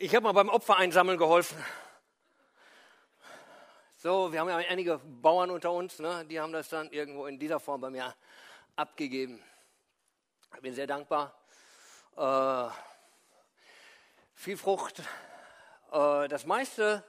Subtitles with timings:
[0.00, 1.58] Ich habe mal beim Opfer einsammeln geholfen.
[3.96, 6.24] So, wir haben ja einige Bauern unter uns, ne?
[6.24, 8.14] die haben das dann irgendwo in dieser Form bei mir
[8.76, 9.42] abgegeben.
[10.54, 11.34] Ich bin sehr dankbar.
[12.16, 12.68] Äh,
[14.36, 15.00] viel Frucht.
[15.90, 17.02] Äh, das meiste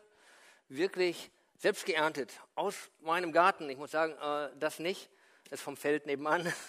[0.67, 3.69] wirklich selbst geerntet aus meinem Garten.
[3.69, 5.11] Ich muss sagen, äh, das nicht.
[5.43, 6.51] Das ist vom Feld nebenan.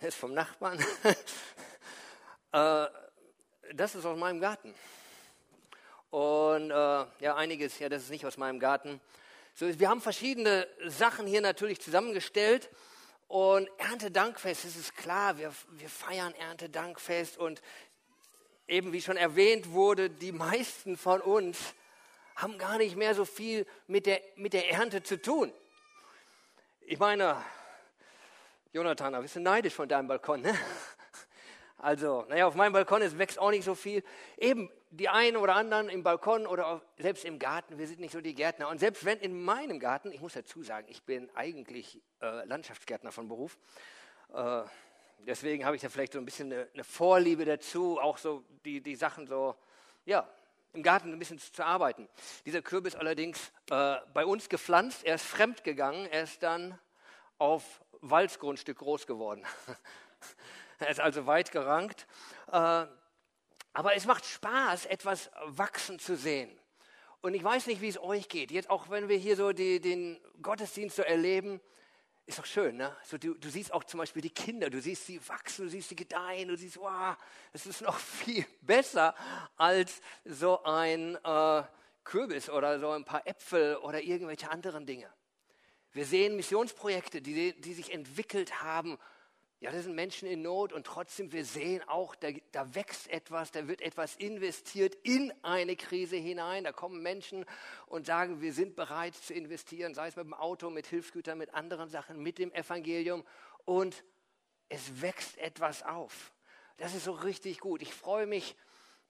[0.00, 0.84] Das ist vom Nachbarn.
[3.74, 4.74] Das ist aus meinem Garten.
[6.10, 9.00] Und äh, ja, einiges, ja, das ist nicht aus meinem Garten.
[9.54, 12.70] So, wir haben verschiedene Sachen hier natürlich zusammengestellt.
[13.28, 17.38] Und Erntedankfest, das ist klar, wir, wir feiern Erntedankfest.
[17.38, 17.60] Und
[18.68, 21.58] eben wie schon erwähnt wurde, die meisten von uns
[22.36, 25.52] haben gar nicht mehr so viel mit der, mit der Ernte zu tun.
[26.82, 27.42] Ich meine,
[28.72, 30.56] Jonathan, da bist du neidisch von deinem Balkon, ne?
[31.78, 34.02] Also, naja, auf meinem Balkon ist, wächst auch nicht so viel.
[34.38, 38.12] Eben die einen oder anderen im Balkon oder auch selbst im Garten, wir sind nicht
[38.12, 38.68] so die Gärtner.
[38.68, 43.12] Und selbst wenn in meinem Garten, ich muss dazu sagen, ich bin eigentlich äh, Landschaftsgärtner
[43.12, 43.58] von Beruf,
[44.32, 44.62] äh,
[45.26, 48.80] deswegen habe ich da vielleicht so ein bisschen eine, eine, Vorliebe dazu, auch so die,
[48.80, 49.54] die Sachen so,
[50.06, 50.26] ja,
[50.72, 52.08] im Garten ein bisschen zu arbeiten.
[52.46, 56.78] Dieser Kürbis allerdings äh, bei uns gepflanzt, er ist fremd gegangen, er ist dann
[57.38, 59.44] auf Walzgrundstück groß geworden.
[60.78, 62.06] Er ist also weit gerankt.
[62.48, 62.86] Äh,
[63.72, 66.50] aber es macht Spaß, etwas wachsen zu sehen.
[67.20, 68.50] Und ich weiß nicht, wie es euch geht.
[68.50, 71.60] Jetzt auch wenn wir hier so die, den Gottesdienst so erleben,
[72.26, 72.94] ist doch schön, ne?
[73.04, 75.88] So, du, du, siehst auch zum Beispiel die Kinder, du siehst sie wachsen, du siehst
[75.90, 77.16] sie gedeihen, du siehst, wow,
[77.52, 79.14] es ist noch viel besser
[79.56, 81.62] als so ein äh,
[82.02, 85.08] Kürbis oder so ein paar Äpfel oder irgendwelche anderen Dinge.
[85.92, 88.98] Wir sehen Missionsprojekte, die, die sich entwickelt haben
[89.60, 93.52] ja, das sind Menschen in Not und trotzdem, wir sehen auch, da, da, wächst etwas,
[93.52, 96.64] da wird etwas investiert in eine Krise hinein.
[96.64, 97.46] Da kommen Menschen
[97.86, 101.54] und sagen, wir sind bereit zu investieren, sei es mit dem Auto, mit Hilfsgütern, mit
[101.54, 103.24] anderen Sachen, mit dem Evangelium.
[103.64, 104.04] Und
[104.68, 106.32] es wächst etwas auf.
[106.76, 107.80] Das ist so richtig gut.
[107.80, 108.56] Ich freue mich,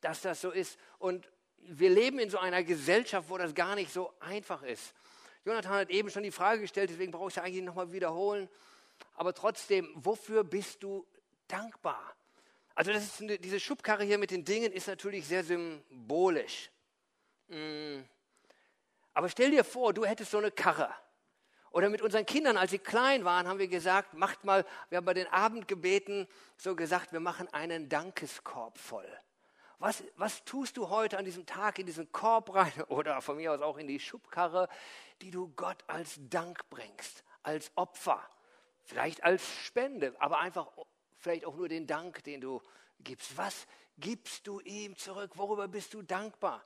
[0.01, 0.79] dass das so ist.
[0.99, 4.95] Und wir leben in so einer Gesellschaft, wo das gar nicht so einfach ist.
[5.45, 8.49] Jonathan hat eben schon die Frage gestellt, deswegen brauche ich es eigentlich nochmal wiederholen
[9.15, 11.07] aber trotzdem, wofür bist du
[11.49, 12.17] dankbar?
[12.75, 16.71] Also ist, diese Schubkarre hier mit den Dingen ist natürlich sehr symbolisch.
[17.49, 18.03] Mm.
[19.15, 20.95] Aber stell dir vor, du hättest so eine Karre.
[21.71, 25.05] Oder mit unseren Kindern, als sie klein waren, haben wir gesagt, macht mal, wir haben
[25.05, 29.09] bei den Abendgebeten so gesagt, wir machen einen Dankeskorb voll.
[29.79, 33.53] Was, was tust du heute an diesem Tag in diesen Korb rein oder von mir
[33.53, 34.69] aus auch in die Schubkarre,
[35.21, 38.27] die du Gott als Dank bringst, als Opfer?
[38.87, 40.71] Vielleicht als Spende, aber einfach
[41.19, 42.63] vielleicht auch nur den Dank, den du
[43.01, 43.37] gibst.
[43.37, 43.67] Was
[43.99, 45.33] gibst du ihm zurück?
[45.35, 46.65] Worüber bist du dankbar?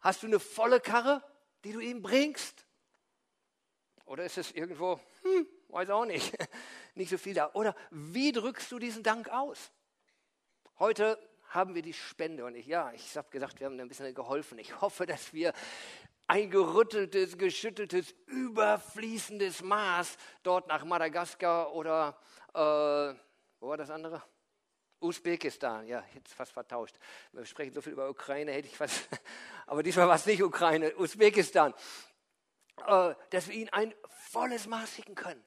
[0.00, 1.22] Hast du eine volle Karre,
[1.64, 2.66] die du ihm bringst?
[4.04, 6.36] Oder ist es irgendwo, hm, weiß auch nicht,
[6.94, 7.50] nicht so viel da?
[7.54, 9.72] Oder wie drückst du diesen Dank aus?
[10.78, 11.18] Heute
[11.48, 14.58] haben wir die Spende und ich, ja, ich habe gesagt, wir haben ein bisschen geholfen.
[14.58, 15.54] Ich hoffe, dass wir
[16.26, 22.18] ein gerütteltes, geschütteltes, überfließendes Maß dort nach Madagaskar oder,
[22.52, 22.58] äh,
[23.60, 24.22] wo war das andere?
[25.00, 26.96] Usbekistan, ja, jetzt fast vertauscht.
[27.32, 29.08] Wir sprechen so viel über Ukraine, hätte ich fast,
[29.66, 31.74] aber diesmal war es nicht Ukraine, Usbekistan,
[32.86, 35.44] äh, dass wir ihnen ein volles Maß schicken können.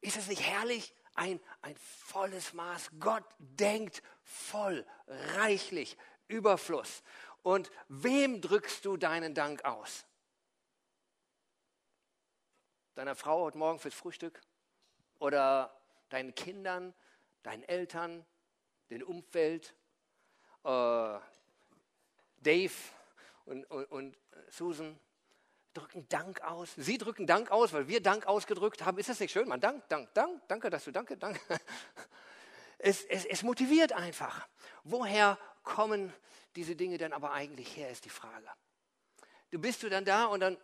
[0.00, 0.94] Ist das nicht herrlich?
[1.16, 2.90] Ein, ein volles Maß.
[2.98, 5.96] Gott denkt voll, reichlich,
[6.28, 7.02] Überfluss.
[7.42, 10.06] Und wem drückst du deinen Dank aus?
[12.94, 14.40] Deiner Frau heute Morgen fürs Frühstück
[15.18, 15.76] oder
[16.08, 16.94] deinen Kindern,
[17.42, 18.24] deinen Eltern,
[18.90, 19.74] dem Umfeld,
[20.64, 21.18] äh,
[22.38, 22.72] Dave
[23.46, 24.18] und, und, und
[24.48, 24.98] Susan
[25.72, 26.72] drücken Dank aus.
[26.76, 28.98] Sie drücken Dank aus, weil wir Dank ausgedrückt haben.
[28.98, 29.48] Ist das nicht schön?
[29.48, 31.40] Man Dank, Dank, Dank, danke, dass du danke, danke.
[32.76, 34.46] Es, es, es motiviert einfach.
[34.82, 36.12] Woher kommen
[36.54, 38.46] diese Dinge denn aber eigentlich her, ist die Frage.
[39.52, 40.58] Du bist du dann da und dann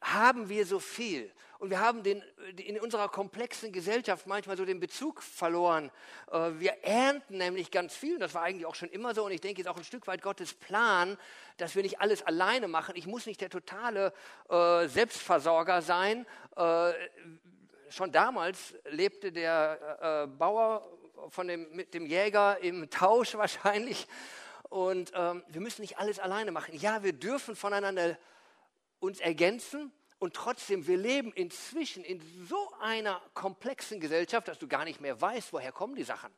[0.00, 1.30] haben wir so viel.
[1.58, 2.22] Und wir haben den,
[2.56, 5.90] in unserer komplexen Gesellschaft manchmal so den Bezug verloren.
[6.30, 9.32] Äh, wir ernten nämlich ganz viel, und das war eigentlich auch schon immer so, und
[9.32, 11.18] ich denke, es ist auch ein Stück weit Gottes Plan,
[11.56, 12.94] dass wir nicht alles alleine machen.
[12.96, 14.12] Ich muss nicht der totale
[14.48, 16.26] äh, Selbstversorger sein.
[16.56, 16.92] Äh,
[17.88, 20.88] schon damals lebte der äh, Bauer
[21.30, 24.06] von dem, mit dem Jäger im Tausch wahrscheinlich.
[24.68, 26.76] Und ähm, wir müssen nicht alles alleine machen.
[26.76, 28.16] Ja, wir dürfen voneinander
[29.00, 34.84] uns ergänzen, Und trotzdem, wir leben inzwischen in so einer komplexen Gesellschaft, dass du gar
[34.84, 36.32] nicht mehr weißt, woher kommen die Sachen.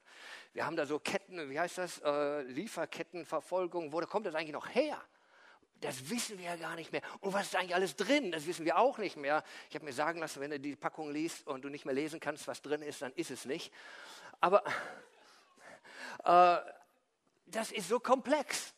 [0.52, 4.68] Wir haben da so Ketten, wie heißt das, äh, Lieferkettenverfolgung, wo kommt das eigentlich noch
[4.68, 5.02] her?
[5.80, 7.00] Das wissen wir ja gar nicht mehr.
[7.20, 8.32] Und was ist eigentlich alles drin?
[8.32, 9.42] Das wissen wir auch nicht mehr.
[9.70, 12.20] Ich habe mir sagen lassen, wenn du die Packung liest und du nicht mehr lesen
[12.20, 13.72] kannst, was drin ist, dann ist es nicht.
[14.40, 14.62] Aber
[16.24, 16.58] äh,
[17.46, 18.74] das ist so komplex.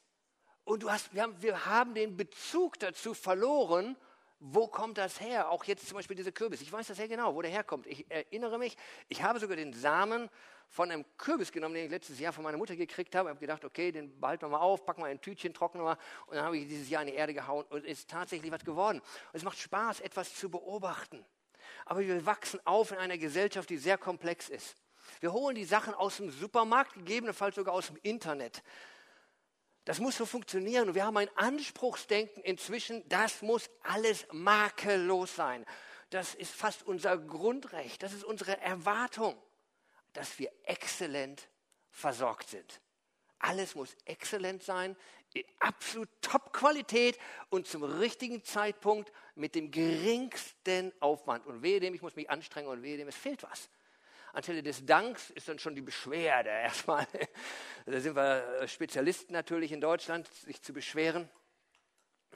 [0.72, 3.94] Und du hast, wir, haben, wir haben den Bezug dazu verloren,
[4.40, 5.50] wo kommt das her?
[5.50, 6.62] Auch jetzt zum Beispiel diese Kürbis.
[6.62, 7.86] Ich weiß das sehr genau, wo der herkommt.
[7.86, 8.78] Ich erinnere mich,
[9.08, 10.30] ich habe sogar den Samen
[10.70, 13.28] von einem Kürbis genommen, den ich letztes Jahr von meiner Mutter gekriegt habe.
[13.28, 15.98] Ich habe gedacht, okay, den behalten wir mal auf, packen wir ein Tütchen, trocknen wir.
[16.28, 18.64] Und dann habe ich dieses Jahr in die Erde gehauen und es ist tatsächlich was
[18.64, 19.00] geworden.
[19.00, 21.22] Und es macht Spaß, etwas zu beobachten.
[21.84, 24.74] Aber wir wachsen auf in einer Gesellschaft, die sehr komplex ist.
[25.20, 28.62] Wir holen die Sachen aus dem Supermarkt, gegebenenfalls sogar aus dem Internet.
[29.84, 30.94] Das muss so funktionieren.
[30.94, 35.66] Wir haben ein Anspruchsdenken inzwischen, das muss alles makellos sein.
[36.10, 39.40] Das ist fast unser Grundrecht, das ist unsere Erwartung,
[40.12, 41.48] dass wir exzellent
[41.90, 42.80] versorgt sind.
[43.38, 44.96] Alles muss exzellent sein,
[45.34, 47.18] in absolut Top-Qualität
[47.48, 51.46] und zum richtigen Zeitpunkt mit dem geringsten Aufwand.
[51.46, 53.68] Und wehe dem, ich muss mich anstrengen und wehe dem, es fehlt was.
[54.32, 57.06] Anstelle des Danks ist dann schon die Beschwerde erstmal.
[57.86, 61.28] Da sind wir Spezialisten natürlich in Deutschland, sich zu beschweren.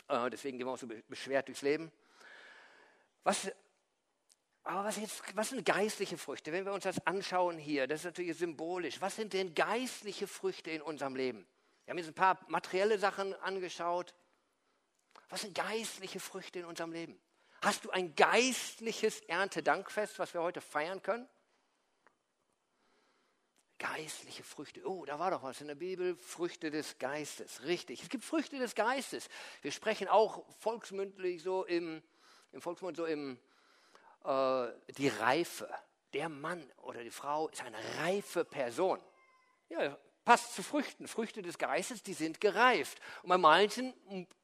[0.09, 1.91] Äh, deswegen gehen wir auch so beschwert durchs Leben.
[3.25, 3.51] Was,
[4.63, 6.53] aber was, jetzt, was sind geistliche Früchte?
[6.53, 9.01] Wenn wir uns das anschauen hier, das ist natürlich symbolisch.
[9.01, 11.47] Was sind denn geistliche Früchte in unserem Leben?
[11.85, 14.15] Wir haben jetzt ein paar materielle Sachen angeschaut.
[15.29, 17.19] Was sind geistliche Früchte in unserem Leben?
[17.63, 21.29] Hast du ein geistliches Erntedankfest, was wir heute feiern können?
[23.97, 24.87] Geistliche Früchte.
[24.87, 26.17] Oh, da war doch was in der Bibel.
[26.17, 27.63] Früchte des Geistes.
[27.63, 28.03] Richtig.
[28.03, 29.31] Es gibt Früchte des Geistes.
[29.63, 32.03] Wir sprechen auch volksmündlich so im,
[32.53, 33.39] im Volksmund so im,
[34.23, 34.67] äh,
[34.99, 35.67] die Reife.
[36.13, 39.01] Der Mann oder die Frau ist eine reife Person.
[39.71, 39.97] Ja,
[40.27, 41.07] passt zu Früchten.
[41.09, 43.01] Früchte des Geistes, die sind gereift.
[43.23, 43.95] Und bei manchen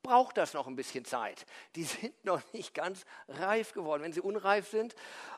[0.03, 1.45] braucht das noch ein bisschen Zeit.
[1.75, 4.03] Die sind noch nicht ganz reif geworden.
[4.03, 4.95] Wenn sie unreif sind,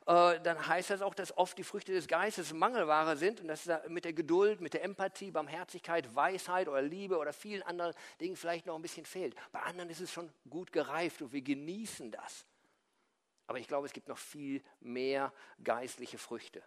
[0.07, 3.69] äh, dann heißt das auch, dass oft die Früchte des Geistes Mangelware sind und dass
[3.89, 8.67] mit der Geduld, mit der Empathie, Barmherzigkeit, Weisheit oder Liebe oder vielen anderen Dingen vielleicht
[8.67, 9.35] noch ein bisschen fehlt.
[9.51, 12.45] Bei anderen ist es schon gut gereift und wir genießen das.
[13.47, 15.33] Aber ich glaube, es gibt noch viel mehr
[15.63, 16.63] geistliche Früchte.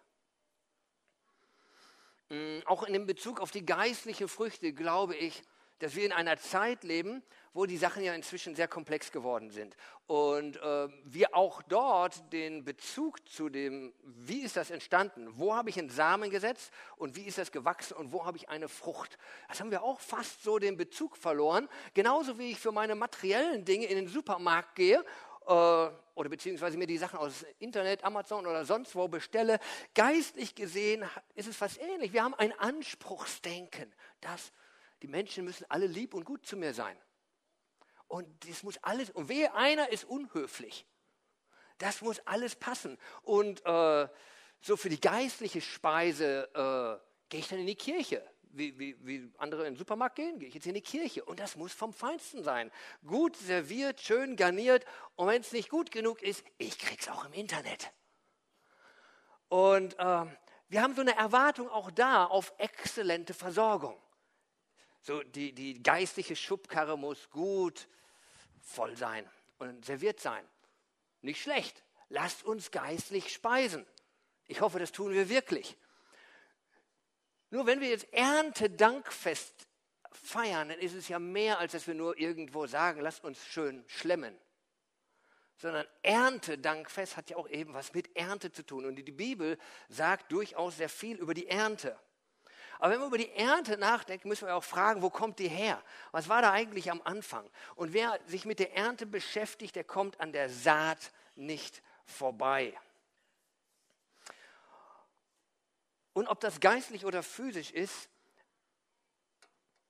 [2.30, 5.44] Mm, auch in Bezug auf die geistlichen Früchte glaube ich,
[5.80, 7.22] dass wir in einer Zeit leben,
[7.54, 9.76] wo die Sachen ja inzwischen sehr komplex geworden sind.
[10.08, 15.70] Und äh, wir auch dort den Bezug zu dem, wie ist das entstanden, wo habe
[15.70, 19.18] ich einen Samen gesetzt und wie ist das gewachsen und wo habe ich eine Frucht.
[19.48, 21.68] Das haben wir auch fast so den Bezug verloren.
[21.94, 25.04] Genauso wie ich für meine materiellen Dinge in den Supermarkt gehe
[25.48, 29.60] äh, oder beziehungsweise mir die Sachen aus Internet, Amazon oder sonst wo bestelle,
[29.94, 31.06] geistlich gesehen
[31.36, 32.14] ist es fast ähnlich.
[32.14, 34.52] Wir haben ein Anspruchsdenken, dass
[35.02, 36.98] die Menschen müssen alle lieb und gut zu mir sein.
[38.08, 40.86] Und das muss alles, und wehe, einer ist unhöflich.
[41.78, 42.98] Das muss alles passen.
[43.22, 44.08] Und äh,
[44.62, 48.28] so für die geistliche Speise äh, gehe ich dann in die Kirche
[48.58, 51.24] wie, wie, wie andere in den Supermarkt gehen, gehe ich jetzt in die Kirche.
[51.24, 52.72] Und das muss vom Feinsten sein.
[53.06, 54.86] Gut serviert, schön garniert.
[55.16, 57.92] Und wenn es nicht gut genug ist, ich krieg's auch im Internet.
[59.50, 60.36] Und ähm,
[60.70, 63.98] wir haben so eine Erwartung auch da auf exzellente Versorgung.
[65.02, 67.88] So die, die geistliche Schubkarre muss gut
[68.62, 70.46] voll sein und serviert sein.
[71.22, 71.84] Nicht schlecht.
[72.10, 73.86] Lasst uns geistlich speisen.
[74.48, 75.78] Ich hoffe, das tun wir wirklich.
[77.50, 79.68] Nur wenn wir jetzt Erntedankfest
[80.12, 83.84] feiern, dann ist es ja mehr, als dass wir nur irgendwo sagen, lasst uns schön
[83.88, 84.38] schlemmen.
[85.58, 88.86] Sondern Erntedankfest hat ja auch eben was mit Ernte zu tun.
[88.86, 89.58] Und die Bibel
[89.90, 91.98] sagt durchaus sehr viel über die Ernte.
[92.80, 95.82] Aber wenn wir über die Ernte nachdenken, müssen wir auch fragen, wo kommt die her?
[96.12, 97.50] Was war da eigentlich am Anfang?
[97.76, 102.78] Und wer sich mit der Ernte beschäftigt, der kommt an der Saat nicht vorbei.
[106.18, 108.10] Und ob das geistlich oder physisch ist,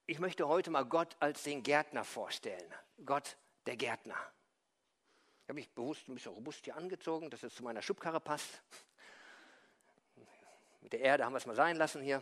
[0.08, 2.70] ich möchte heute mal Gott als den Gärtner vorstellen.
[3.06, 4.18] Gott, der Gärtner.
[5.44, 8.62] Ich habe mich bewusst ein bisschen robust hier angezogen, dass es zu meiner Schubkarre passt.
[10.82, 12.22] Mit der Erde haben wir es mal sein lassen hier.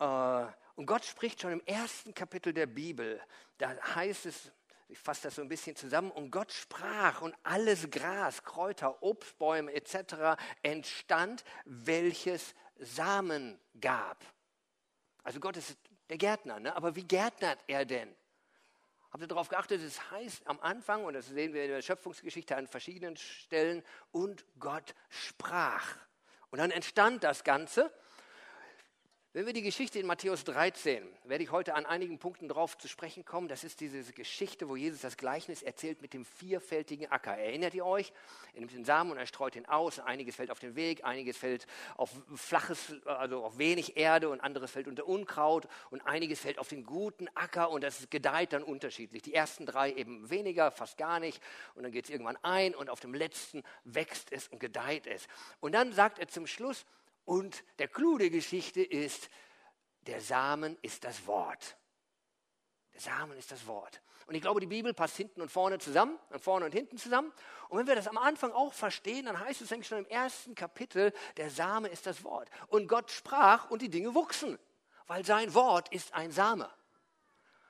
[0.00, 3.22] Äh, und Gott spricht schon im ersten Kapitel der Bibel.
[3.58, 4.50] Da heißt es,
[4.88, 9.72] ich fasse das so ein bisschen zusammen, und Gott sprach und alles Gras, Kräuter, Obstbäume
[9.72, 10.40] etc.
[10.62, 14.24] entstand, welches Samen gab.
[15.22, 15.76] Also Gott ist
[16.08, 16.74] der Gärtner, ne?
[16.74, 18.14] aber wie gärtnert er denn?
[19.10, 19.82] Habt ihr darauf geachtet?
[19.82, 24.44] Es heißt am Anfang, und das sehen wir in der Schöpfungsgeschichte an verschiedenen Stellen, und
[24.58, 25.96] Gott sprach.
[26.50, 27.92] Und dann entstand das Ganze.
[29.34, 32.88] Wenn wir die Geschichte in Matthäus 13, werde ich heute an einigen Punkten drauf zu
[32.88, 33.46] sprechen kommen.
[33.46, 37.36] Das ist diese Geschichte, wo Jesus das Gleichnis erzählt mit dem vierfältigen Acker.
[37.36, 38.10] Erinnert ihr euch?
[38.54, 39.98] Er nimmt den Samen und er streut ihn aus.
[39.98, 41.66] Einiges fällt auf den Weg, einiges fällt
[41.98, 46.68] auf flaches, also auf wenig Erde und anderes fällt unter Unkraut und einiges fällt auf
[46.68, 49.20] den guten Acker und das gedeiht dann unterschiedlich.
[49.20, 51.42] Die ersten drei eben weniger, fast gar nicht
[51.74, 55.28] und dann geht es irgendwann ein und auf dem letzten wächst es und gedeiht es.
[55.60, 56.86] Und dann sagt er zum Schluss,
[57.28, 59.28] und der Clou der Geschichte ist,
[60.06, 61.76] der Samen ist das Wort.
[62.94, 64.00] Der Samen ist das Wort.
[64.26, 67.30] Und ich glaube, die Bibel passt hinten und vorne zusammen, vorne und hinten zusammen.
[67.68, 70.54] Und wenn wir das am Anfang auch verstehen, dann heißt es eigentlich schon im ersten
[70.54, 72.48] Kapitel, der Same ist das Wort.
[72.68, 74.58] Und Gott sprach und die Dinge wuchsen,
[75.06, 76.70] weil sein Wort ist ein Same.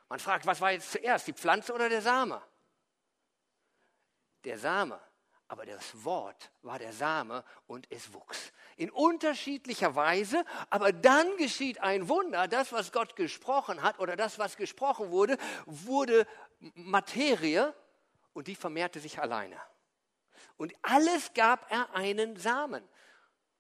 [0.09, 2.41] Man fragt, was war jetzt zuerst, die Pflanze oder der Same?
[4.45, 5.01] Der Same.
[5.49, 8.53] Aber das Wort war der Same und es wuchs.
[8.79, 12.49] In unterschiedlicher Weise, aber dann geschieht ein Wunder.
[12.49, 16.27] Das, was Gott gesprochen hat oder das, was gesprochen wurde, wurde
[16.75, 17.75] Materie
[18.33, 19.61] und die vermehrte sich alleine.
[20.57, 22.83] Und alles gab er einen Samen.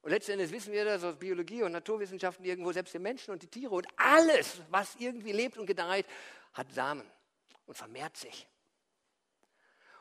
[0.03, 3.49] Und letztendlich wissen wir das aus Biologie und Naturwissenschaften irgendwo, selbst die Menschen und die
[3.49, 6.07] Tiere und alles, was irgendwie lebt und gedeiht,
[6.53, 7.05] hat Samen
[7.67, 8.47] und vermehrt sich.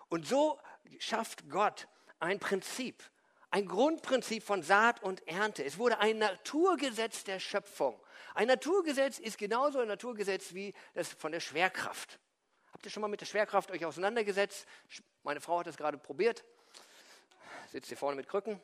[0.10, 0.60] Und so
[1.00, 1.88] schafft Gott
[2.20, 3.04] ein Prinzip,
[3.50, 5.64] ein Grundprinzip von Saat und Ernte.
[5.64, 8.00] Es wurde ein Naturgesetz der Schöpfung.
[8.36, 12.20] Ein Naturgesetz ist genauso ein Naturgesetz wie das von der Schwerkraft.
[12.74, 14.68] Habt ihr schon mal mit der Schwerkraft euch auseinandergesetzt?
[15.24, 16.44] Meine Frau hat das gerade probiert.
[17.72, 18.62] Sitzt hier vorne mit Krücken.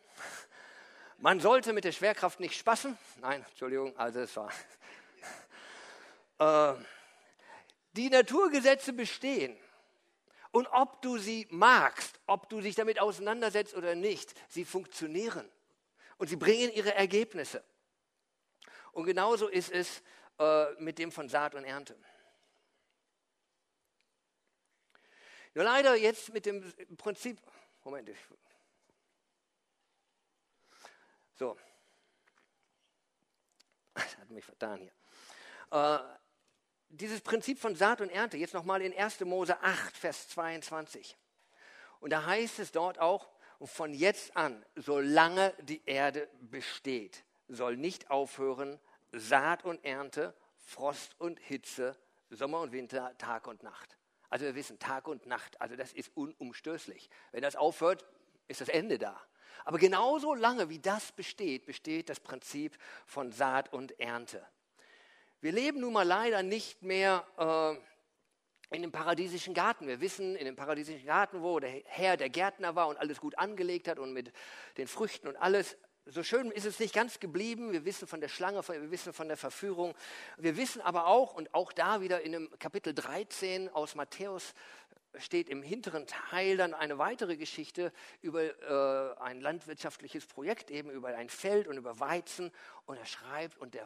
[1.17, 2.97] Man sollte mit der Schwerkraft nicht spaßen.
[3.21, 4.51] Nein, Entschuldigung, also es war.
[6.39, 6.73] Äh,
[7.91, 9.55] die Naturgesetze bestehen.
[10.53, 15.49] Und ob du sie magst, ob du dich damit auseinandersetzt oder nicht, sie funktionieren.
[16.17, 17.63] Und sie bringen ihre Ergebnisse.
[18.91, 20.03] Und genauso ist es
[20.37, 21.97] äh, mit dem von Saat und Ernte.
[25.55, 26.61] Nur leider jetzt mit dem
[26.97, 27.41] Prinzip,
[27.83, 28.17] Moment, ich,
[31.33, 31.57] so,
[33.95, 34.93] das hat mich vertan hier.
[35.71, 36.22] Äh,
[36.93, 39.21] dieses Prinzip von Saat und Ernte, jetzt nochmal in 1.
[39.21, 41.17] Mose 8, Vers 22.
[41.99, 43.29] Und da heißt es dort auch,
[43.63, 48.79] von jetzt an, solange die Erde besteht, soll nicht aufhören
[49.11, 51.97] Saat und Ernte, Frost und Hitze,
[52.29, 53.97] Sommer und Winter, Tag und Nacht.
[54.29, 57.09] Also wir wissen, Tag und Nacht, also das ist unumstößlich.
[57.31, 58.05] Wenn das aufhört,
[58.47, 59.19] ist das Ende da.
[59.65, 64.45] Aber genauso lange wie das besteht, besteht das Prinzip von Saat und Ernte.
[65.43, 67.25] Wir leben nun mal leider nicht mehr
[68.71, 69.89] äh, in dem paradiesischen Garten.
[69.89, 73.37] Wir wissen, in dem paradiesischen Garten, wo der Herr der Gärtner war und alles gut
[73.37, 74.31] angelegt hat und mit
[74.77, 75.75] den Früchten und alles.
[76.05, 77.73] So schön ist es nicht ganz geblieben.
[77.73, 79.93] Wir wissen von der Schlange, wir wissen von der Verführung.
[80.37, 84.53] Wir wissen aber auch, und auch da wieder in dem Kapitel 13 aus Matthäus
[85.17, 91.09] steht im hinteren Teil dann eine weitere Geschichte über äh, ein landwirtschaftliches Projekt, eben über
[91.09, 92.49] ein Feld und über Weizen.
[92.85, 93.85] Und er schreibt, und der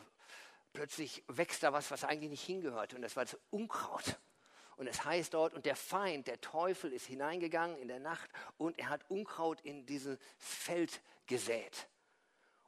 [0.77, 2.93] plötzlich wächst da was, was eigentlich nicht hingehört.
[2.93, 4.19] Und das war das Unkraut.
[4.75, 8.77] Und es heißt dort, und der Feind, der Teufel, ist hineingegangen in der Nacht und
[8.77, 11.87] er hat Unkraut in dieses Feld gesät.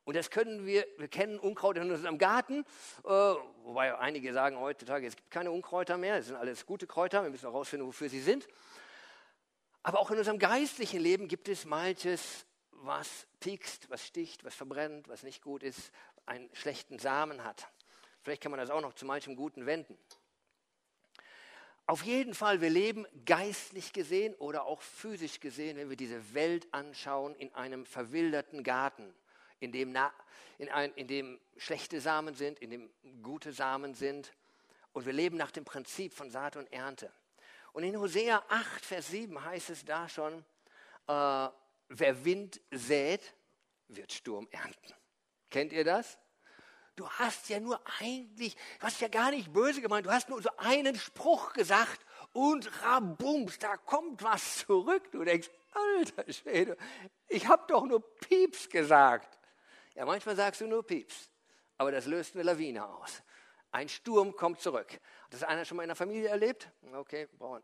[0.06, 2.66] Und das können wir, wir kennen Unkraut in unserem Garten,
[3.04, 7.22] äh, wobei einige sagen heutzutage, es gibt keine Unkräuter mehr, es sind alles gute Kräuter,
[7.22, 8.48] wir müssen herausfinden, wofür sie sind.
[9.84, 15.08] Aber auch in unserem geistlichen Leben gibt es manches, was piekst, was sticht, was verbrennt,
[15.10, 15.92] was nicht gut ist,
[16.26, 17.68] einen schlechten Samen hat.
[18.30, 19.98] Vielleicht kann man das auch noch zu manchem Guten wenden.
[21.88, 26.68] Auf jeden Fall, wir leben geistlich gesehen oder auch physisch gesehen, wenn wir diese Welt
[26.72, 29.16] anschauen, in einem verwilderten Garten,
[29.60, 29.98] in dem,
[30.60, 32.92] in, ein, in dem schlechte Samen sind, in dem
[33.24, 34.32] gute Samen sind.
[34.94, 37.12] Und wir leben nach dem Prinzip von Saat und Ernte.
[37.74, 40.46] Und in Hosea 8, Vers 7 heißt es da schon,
[41.08, 41.50] äh,
[41.88, 43.34] wer Wind sät,
[43.88, 44.94] wird Sturm ernten.
[45.50, 46.20] Kennt ihr das?
[47.00, 50.42] Du hast ja nur eigentlich, du hast ja gar nicht böse gemeint, du hast nur
[50.42, 55.10] so einen Spruch gesagt und rabums, da kommt was zurück.
[55.12, 56.78] Du denkst, alter Schwede,
[57.28, 59.40] ich habe doch nur Pieps gesagt.
[59.96, 61.30] Ja, manchmal sagst du nur Pieps,
[61.78, 63.24] aber das löst eine Lawine aus.
[63.72, 64.92] Ein Sturm kommt zurück.
[64.92, 66.70] Hat das einer schon mal in der Familie erlebt?
[66.94, 67.64] Okay, brauchen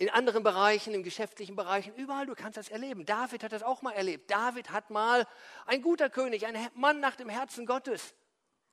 [0.00, 3.04] in anderen Bereichen, im geschäftlichen Bereichen, überall, du kannst das erleben.
[3.04, 4.30] David hat das auch mal erlebt.
[4.30, 5.26] David hat mal,
[5.66, 8.14] ein guter König, ein Mann nach dem Herzen Gottes,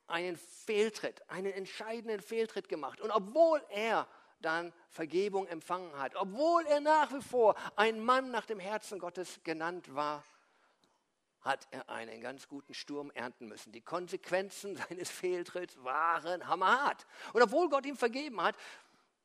[0.06, 3.02] einen Fehltritt, einen entscheidenden Fehltritt gemacht.
[3.02, 4.08] Und obwohl er
[4.40, 9.38] dann Vergebung empfangen hat, obwohl er nach wie vor ein Mann nach dem Herzen Gottes
[9.44, 10.24] genannt war,
[11.42, 13.70] hat er einen ganz guten Sturm ernten müssen.
[13.72, 17.06] Die Konsequenzen seines Fehltritts waren hammerhart.
[17.34, 18.56] Und obwohl Gott ihm vergeben hat,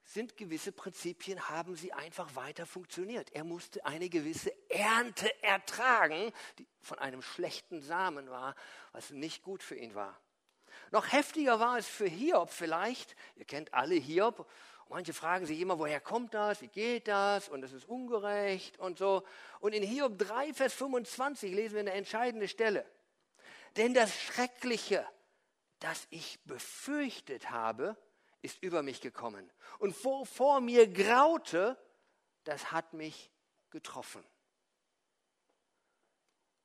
[0.05, 3.31] sind gewisse Prinzipien, haben sie einfach weiter funktioniert.
[3.31, 8.55] Er musste eine gewisse Ernte ertragen, die von einem schlechten Samen war,
[8.91, 10.19] was nicht gut für ihn war.
[10.91, 13.15] Noch heftiger war es für Hiob vielleicht.
[13.35, 14.47] Ihr kennt alle Hiob.
[14.89, 16.61] Manche fragen sich immer, woher kommt das?
[16.61, 17.49] Wie geht das?
[17.49, 19.23] Und das ist ungerecht und so.
[19.59, 22.85] Und in Hiob 3, Vers 25 lesen wir eine entscheidende Stelle.
[23.75, 25.07] Denn das Schreckliche,
[25.79, 27.97] das ich befürchtet habe,
[28.43, 29.49] ist über mich gekommen.
[29.79, 31.77] Und wo vor mir graute,
[32.43, 33.31] das hat mich
[33.71, 34.23] getroffen.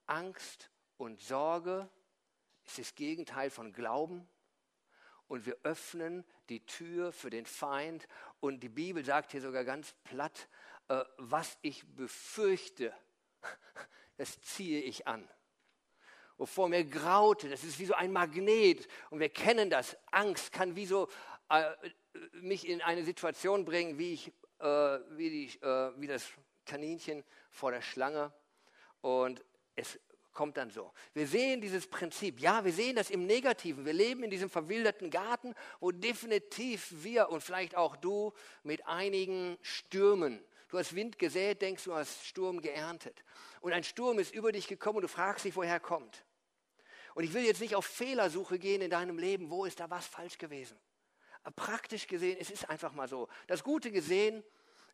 [0.06, 1.88] Angst und Sorge
[2.64, 4.28] ist das Gegenteil von Glauben.
[5.28, 8.08] Und wir öffnen die Tür für den Feind.
[8.40, 10.48] Und die Bibel sagt hier sogar ganz platt,
[10.88, 12.94] äh, was ich befürchte,
[14.16, 15.28] das ziehe ich an.
[16.38, 18.88] Wovor mir graute, das ist wie so ein Magnet.
[19.10, 19.96] Und wir kennen das.
[20.10, 21.08] Angst kann wie so
[22.32, 26.26] mich in eine Situation bringen, wie, ich, äh, wie, die, äh, wie das
[26.66, 28.32] Kaninchen vor der Schlange.
[29.00, 29.98] Und es
[30.32, 30.92] kommt dann so.
[31.14, 32.38] Wir sehen dieses Prinzip.
[32.38, 33.84] Ja, wir sehen das im Negativen.
[33.84, 39.58] Wir leben in diesem verwilderten Garten, wo definitiv wir und vielleicht auch du mit einigen
[39.62, 40.44] Stürmen.
[40.68, 43.24] Du hast Wind gesät, denkst du hast Sturm geerntet.
[43.60, 46.24] Und ein Sturm ist über dich gekommen und du fragst dich, woher er kommt.
[47.14, 49.50] Und ich will jetzt nicht auf Fehlersuche gehen in deinem Leben.
[49.50, 50.78] Wo ist da was falsch gewesen?
[51.50, 53.28] Praktisch gesehen, es ist einfach mal so.
[53.46, 54.42] Das Gute gesehen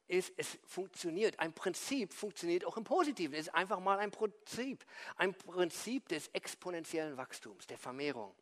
[0.07, 1.39] ist, es funktioniert.
[1.41, 3.35] Ein Prinzip funktioniert auch im Positiven.
[3.35, 4.85] Es ist einfach mal ein Prinzip.
[5.17, 8.35] Ein Prinzip des exponentiellen Wachstums, der Vermehrung.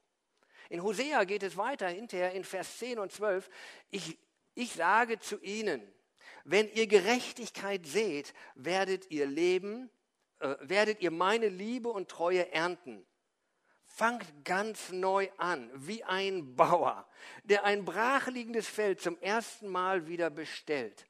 [0.69, 3.49] In Hosea geht es weiter hinterher in Vers 10 und 12.
[3.91, 4.19] Ich,
[4.55, 5.83] ich sage zu ihnen,
[6.45, 9.91] wenn ihr Gerechtigkeit seht, werdet ihr leben,
[10.41, 13.07] äh, werdet ihr meine Liebe und Treue ernten
[13.93, 17.07] fangt ganz neu an, wie ein Bauer,
[17.45, 21.07] der ein brachliegendes Feld zum ersten Mal wieder bestellt.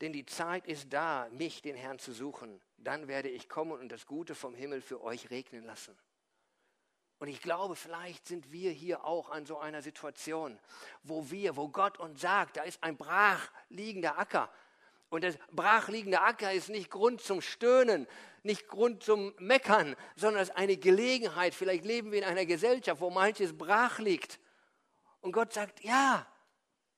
[0.00, 2.60] Denn die Zeit ist da, mich, den Herrn, zu suchen.
[2.78, 5.96] Dann werde ich kommen und das Gute vom Himmel für euch regnen lassen.
[7.18, 10.58] Und ich glaube, vielleicht sind wir hier auch an so einer Situation,
[11.02, 14.50] wo wir, wo Gott uns sagt, da ist ein brachliegender Acker,
[15.08, 18.06] und der brachliegende Acker ist nicht Grund zum Stöhnen,
[18.42, 21.54] nicht Grund zum Meckern, sondern es ist eine Gelegenheit.
[21.54, 24.40] Vielleicht leben wir in einer Gesellschaft, wo manches brach liegt.
[25.20, 26.26] Und Gott sagt, ja,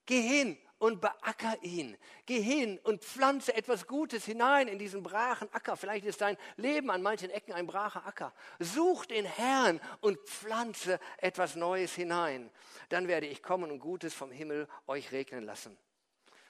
[0.06, 1.96] geh hin und beacker ihn.
[2.24, 5.76] Geh hin und pflanze etwas Gutes hinein in diesen brachen Acker.
[5.76, 8.32] Vielleicht ist dein Leben an manchen Ecken ein bracher Acker.
[8.58, 12.50] Such den Herrn und pflanze etwas Neues hinein.
[12.88, 15.76] Dann werde ich kommen und Gutes vom Himmel euch regnen lassen.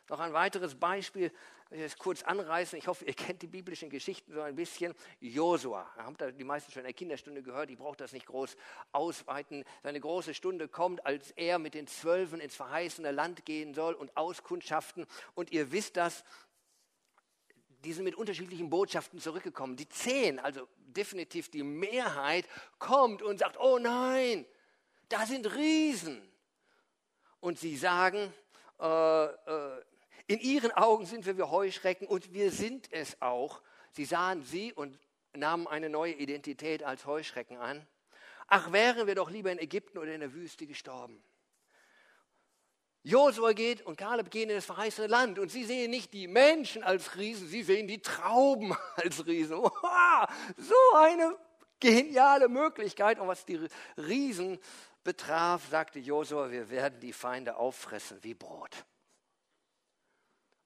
[0.08, 1.30] Noch ein weiteres Beispiel,
[1.70, 2.78] ich es kurz anreißen.
[2.78, 4.94] Ich hoffe, ihr kennt die biblischen Geschichten so ein bisschen.
[5.20, 8.56] Josua, habt ihr die meisten schon in der Kinderstunde gehört, ich brauche das nicht groß
[8.92, 9.64] ausweiten.
[9.82, 14.16] Seine große Stunde kommt, als er mit den Zwölfen ins verheißene Land gehen soll und
[14.16, 15.06] auskundschaften.
[15.34, 16.24] Und ihr wisst das,
[17.84, 19.76] die sind mit unterschiedlichen Botschaften zurückgekommen.
[19.76, 22.46] Die zehn, also definitiv die Mehrheit,
[22.78, 24.46] kommt und sagt, oh nein,
[25.10, 26.26] da sind Riesen.
[27.40, 28.32] Und sie sagen,
[28.80, 29.84] äh, äh,
[30.28, 33.62] in ihren Augen sind wir wie Heuschrecken und wir sind es auch.
[33.92, 34.98] Sie sahen sie und
[35.32, 37.86] nahmen eine neue Identität als Heuschrecken an.
[38.46, 41.22] Ach, wären wir doch lieber in Ägypten oder in der Wüste gestorben.
[43.04, 46.82] Josua geht und Kaleb gehen in das verheißene Land und sie sehen nicht die Menschen
[46.82, 49.62] als Riesen, sie sehen die Trauben als Riesen.
[50.58, 51.38] so eine
[51.80, 53.18] geniale Möglichkeit.
[53.18, 54.58] Und was die Riesen
[55.04, 58.84] betraf, sagte Josua, wir werden die Feinde auffressen wie Brot.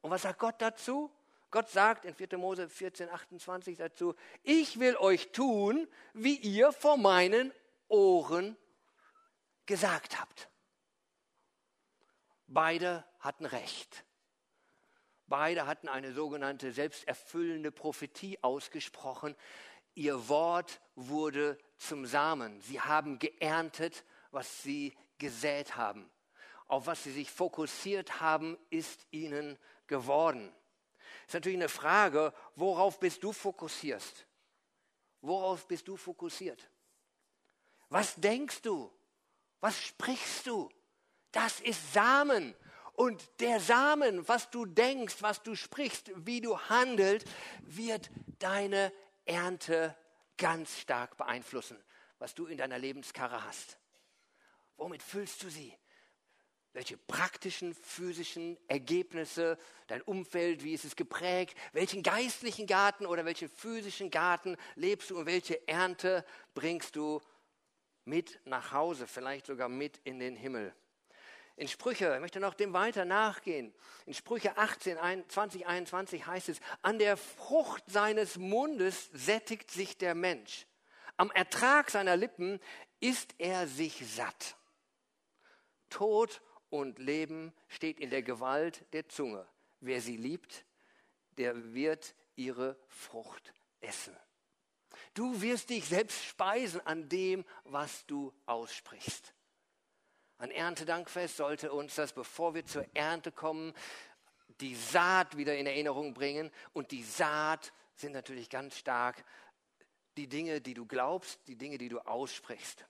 [0.02, 1.10] Und was sagt Gott dazu?
[1.50, 2.38] Gott sagt in 4.
[2.38, 7.52] Mose 14, 28 dazu, ich will euch tun, wie ihr vor meinen
[7.88, 8.56] Ohren
[9.66, 10.48] gesagt habt.
[12.46, 14.04] Beide hatten recht.
[15.26, 19.36] Beide hatten eine sogenannte selbsterfüllende Prophetie ausgesprochen.
[19.94, 22.60] Ihr Wort wurde zum Samen.
[22.62, 26.10] Sie haben geerntet, was sie gesät haben.
[26.66, 30.54] Auf was sie sich fokussiert haben, ist ihnen geworden.
[31.26, 34.26] Ist natürlich eine Frage, worauf bist du fokussierst?
[35.20, 36.68] Worauf bist du fokussiert?
[37.88, 38.92] Was denkst du?
[39.60, 40.70] Was sprichst du?
[41.30, 42.54] Das ist Samen.
[42.94, 47.26] Und der Samen, was du denkst, was du sprichst, wie du handelst,
[47.62, 48.92] wird deine
[49.24, 49.96] Ernte
[50.36, 51.82] ganz stark beeinflussen,
[52.18, 53.78] was du in deiner Lebenskarre hast.
[54.76, 55.76] Womit füllst du sie?
[56.74, 59.58] Welche praktischen, physischen Ergebnisse,
[59.88, 61.56] dein Umfeld, wie ist es geprägt?
[61.72, 67.20] Welchen geistlichen Garten oder welchen physischen Garten lebst du und welche Ernte bringst du
[68.06, 70.74] mit nach Hause, vielleicht sogar mit in den Himmel?
[71.56, 73.74] In Sprüche, ich möchte noch dem weiter nachgehen.
[74.06, 74.96] In Sprüche 18,
[75.28, 80.66] 20, 21 heißt es, an der Frucht seines Mundes sättigt sich der Mensch.
[81.18, 82.58] Am Ertrag seiner Lippen
[83.00, 84.56] ist er sich satt.
[85.90, 86.40] Tod
[86.72, 89.46] und Leben steht in der Gewalt der Zunge.
[89.80, 90.64] Wer sie liebt,
[91.36, 94.16] der wird ihre Frucht essen.
[95.12, 99.34] Du wirst dich selbst speisen an dem, was du aussprichst.
[100.38, 103.74] An Erntedankfest sollte uns das, bevor wir zur Ernte kommen,
[104.60, 106.50] die Saat wieder in Erinnerung bringen.
[106.72, 109.22] Und die Saat sind natürlich ganz stark
[110.16, 112.86] die Dinge, die du glaubst, die Dinge, die du aussprichst.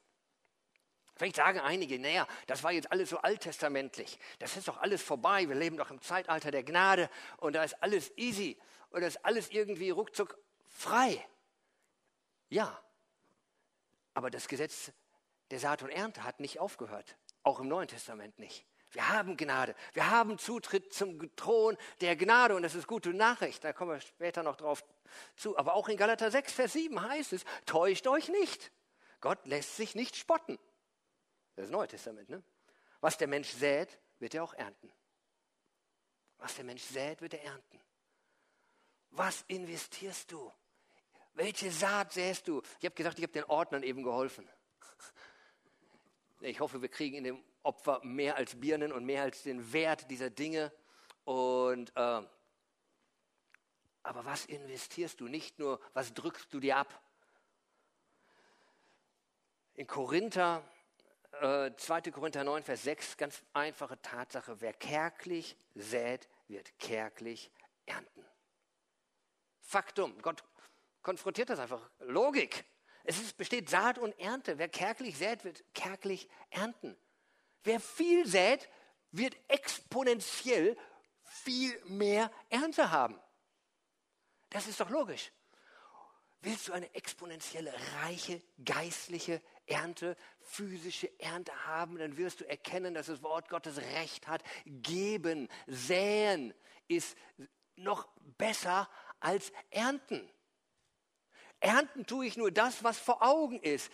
[1.22, 4.18] Vielleicht sagen einige, naja, das war jetzt alles so alttestamentlich.
[4.40, 5.48] Das ist doch alles vorbei.
[5.48, 8.58] Wir leben doch im Zeitalter der Gnade und da ist alles easy
[8.90, 11.24] und da ist alles irgendwie ruckzuck frei.
[12.48, 12.76] Ja,
[14.14, 14.90] aber das Gesetz
[15.52, 17.16] der Saat und Ernte hat nicht aufgehört.
[17.44, 18.66] Auch im Neuen Testament nicht.
[18.90, 19.76] Wir haben Gnade.
[19.92, 23.62] Wir haben Zutritt zum Thron der Gnade und das ist gute Nachricht.
[23.62, 24.82] Da kommen wir später noch drauf
[25.36, 25.56] zu.
[25.56, 28.72] Aber auch in Galater 6, Vers 7 heißt es, täuscht euch nicht.
[29.20, 30.58] Gott lässt sich nicht spotten.
[31.54, 32.42] Das ist das Neue Testament, ne?
[33.00, 34.92] Was der Mensch sät, wird er auch ernten.
[36.38, 37.80] Was der Mensch sät, wird er ernten.
[39.10, 40.52] Was investierst du?
[41.34, 42.62] Welche Saat säst du?
[42.78, 44.48] Ich habe gesagt, ich habe den Ordnern eben geholfen.
[46.40, 50.10] Ich hoffe, wir kriegen in dem Opfer mehr als Birnen und mehr als den Wert
[50.10, 50.72] dieser Dinge.
[51.24, 52.22] Und, äh,
[54.02, 55.28] aber was investierst du?
[55.28, 57.02] Nicht nur, was drückst du dir ab?
[59.74, 60.64] In Korinther
[61.42, 62.02] äh, 2.
[62.12, 64.60] Korinther 9, Vers 6, ganz einfache Tatsache.
[64.60, 67.50] Wer kärglich sät, wird kärglich
[67.86, 68.24] ernten.
[69.60, 70.20] Faktum.
[70.22, 70.44] Gott
[71.02, 71.90] konfrontiert das einfach.
[72.00, 72.64] Logik.
[73.04, 74.58] Es ist, besteht Saat und Ernte.
[74.58, 76.96] Wer kärglich sät, wird kärglich ernten.
[77.64, 78.68] Wer viel sät,
[79.10, 80.76] wird exponentiell
[81.24, 83.18] viel mehr Ernte haben.
[84.50, 85.32] Das ist doch logisch.
[86.42, 93.06] Willst du eine exponentielle, reiche, geistliche Ernte, physische Ernte haben, dann wirst du erkennen, dass
[93.06, 94.42] das Wort Gottes Recht hat.
[94.64, 96.52] Geben, säen
[96.88, 97.16] ist
[97.76, 98.88] noch besser
[99.20, 100.28] als ernten.
[101.60, 103.90] Ernten tue ich nur das, was vor Augen ist.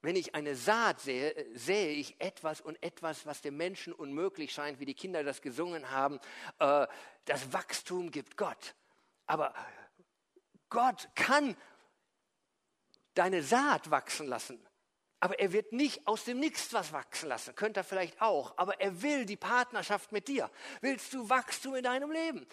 [0.00, 4.78] Wenn ich eine Saat sehe, sähe ich etwas und etwas, was dem Menschen unmöglich scheint,
[4.78, 6.20] wie die Kinder das gesungen haben.
[6.58, 6.86] Äh,
[7.24, 8.74] das Wachstum gibt Gott.
[9.26, 9.54] Aber
[10.70, 11.56] Gott kann
[13.14, 14.64] deine Saat wachsen lassen.
[15.20, 17.54] Aber er wird nicht aus dem Nichts was wachsen lassen.
[17.54, 18.54] Könnte er vielleicht auch.
[18.56, 20.50] Aber er will die Partnerschaft mit dir.
[20.80, 22.46] Willst du Wachstum in deinem Leben?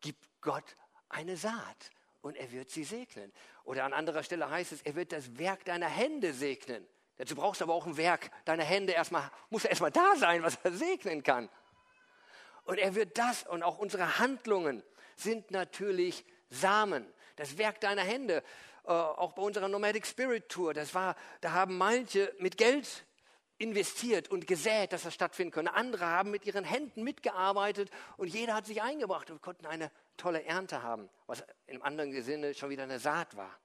[0.00, 0.76] Gib Gott
[1.08, 3.32] eine Saat und er wird sie segnen.
[3.64, 6.86] Oder an anderer Stelle heißt es, er wird das Werk deiner Hände segnen.
[7.16, 10.58] Dazu brauchst du aber auch ein Werk deiner Hände erstmal, muss erstmal da sein, was
[10.64, 11.48] er segnen kann.
[12.64, 14.82] Und er wird das und auch unsere Handlungen
[15.16, 17.06] sind natürlich Samen.
[17.36, 18.42] Das Werk deiner Hände
[18.84, 23.06] auch bei unserer Nomadic Spirit Tour, das war, da haben manche mit Geld
[23.58, 25.72] investiert und gesät, dass das stattfinden könne.
[25.74, 30.42] Andere haben mit ihren Händen mitgearbeitet und jeder hat sich eingebracht und konnten eine tolle
[30.44, 33.56] Ernte haben, was im anderen Sinne schon wieder eine Saat war.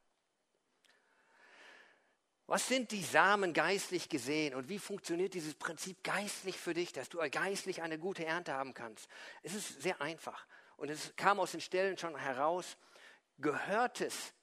[2.46, 7.10] Was sind die Samen geistlich gesehen und wie funktioniert dieses Prinzip geistlich für dich, dass
[7.10, 9.10] du geistlich eine gute Ernte haben kannst?
[9.44, 10.46] Es ist sehr einfach
[10.78, 12.78] und es kam aus den Stellen schon heraus.
[13.40, 14.34] Gehörtes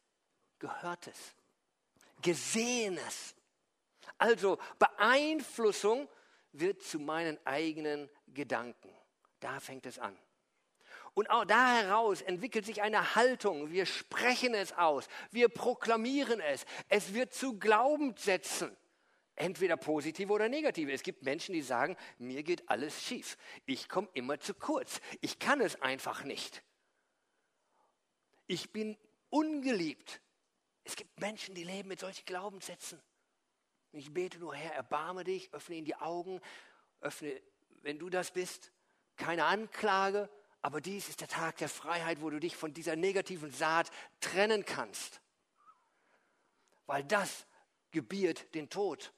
[0.59, 1.35] Gehörtes,
[2.23, 3.35] Gesehenes.
[4.19, 6.09] Also Beeinflussung
[6.53, 8.91] wird zu meinen eigenen Gedanken.
[9.41, 10.17] Da fängt es an.
[11.15, 13.71] Und auch da heraus entwickelt sich eine Haltung.
[13.71, 15.07] Wir sprechen es aus.
[15.31, 16.67] Wir proklamieren es.
[16.89, 18.77] Es wird zu Glaubenssätzen.
[19.37, 20.93] Entweder positive oder negative.
[20.93, 23.37] Es gibt Menschen, die sagen, mir geht alles schief.
[23.67, 25.01] Ich komme immer zu kurz.
[25.21, 26.63] Ich kann es einfach nicht.
[28.47, 28.97] Ich bin
[29.31, 30.21] ungeliebt.
[30.85, 33.01] Es gibt Menschen, die leben mit solchen Glaubenssätzen.
[33.93, 36.41] Ich bete nur, Herr, erbarme dich, öffne ihnen die Augen,
[37.01, 37.41] öffne,
[37.83, 38.73] wenn du das bist,
[39.17, 40.29] keine Anklage,
[40.63, 44.65] aber dies ist der Tag der Freiheit, wo du dich von dieser negativen Saat trennen
[44.65, 45.21] kannst.
[46.87, 47.47] Weil das
[47.91, 49.13] gebiert den Tod.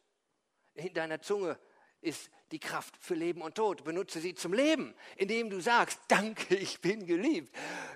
[0.75, 1.59] In deiner Zunge
[2.01, 3.85] ist die Kraft für Leben und Tod.
[3.85, 7.55] Benutze sie zum Leben, indem du sagst, danke, ich bin geliebt.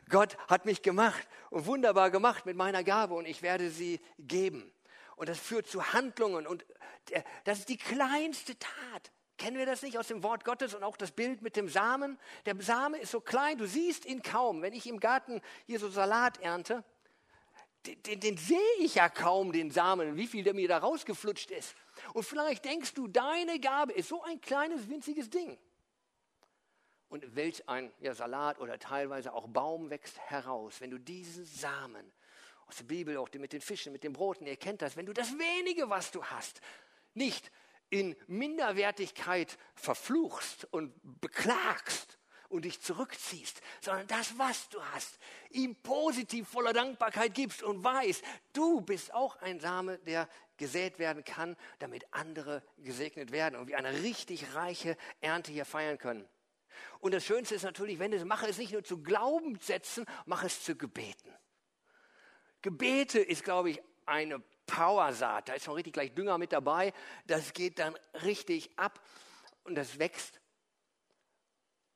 [0.09, 4.73] Gott hat mich gemacht und wunderbar gemacht mit meiner Gabe und ich werde sie geben.
[5.17, 6.65] Und das führt zu Handlungen und
[7.45, 10.99] das ist die kleinste Tat, Kennen wir das nicht aus dem Wort Gottes und auch
[10.99, 12.19] das Bild mit dem Samen?
[12.45, 14.61] Der Same ist so klein, du siehst ihn kaum.
[14.61, 16.85] Wenn ich im Garten hier so Salat ernte,
[17.87, 21.51] den, den, den sehe ich ja kaum, den Samen, wie viel der mir da rausgeflutscht
[21.53, 21.75] ist.
[22.15, 25.59] Und vielleicht denkst du, deine Gabe ist so ein kleines, winziges Ding.
[27.09, 32.13] Und welch ein ja, Salat oder teilweise auch Baum wächst heraus, wenn du diesen Samen
[32.67, 35.13] aus der Bibel, auch mit den Fischen, mit den Broten, ihr kennt das, wenn du
[35.13, 36.61] das wenige, was du hast,
[37.15, 37.51] nicht
[37.91, 45.19] in Minderwertigkeit verfluchst und beklagst und dich zurückziehst, sondern das, was du hast,
[45.51, 50.29] ihm positiv voller Dankbarkeit gibst und weißt, du bist auch ein Same, der
[50.61, 55.99] gesät werden kann, damit andere gesegnet werden und wir eine richtig reiche Ernte hier feiern
[55.99, 56.29] können.
[57.01, 60.63] Und das Schönste ist natürlich, wenn es mache es nicht nur zu Glaubenssätzen, mache es
[60.63, 61.35] zu Gebeten.
[62.63, 65.49] Gebete ist, glaube ich, eine Powersaat.
[65.49, 66.93] Da ist schon richtig gleich Dünger mit dabei.
[67.27, 69.01] Das geht dann richtig ab
[69.65, 70.41] und das wächst.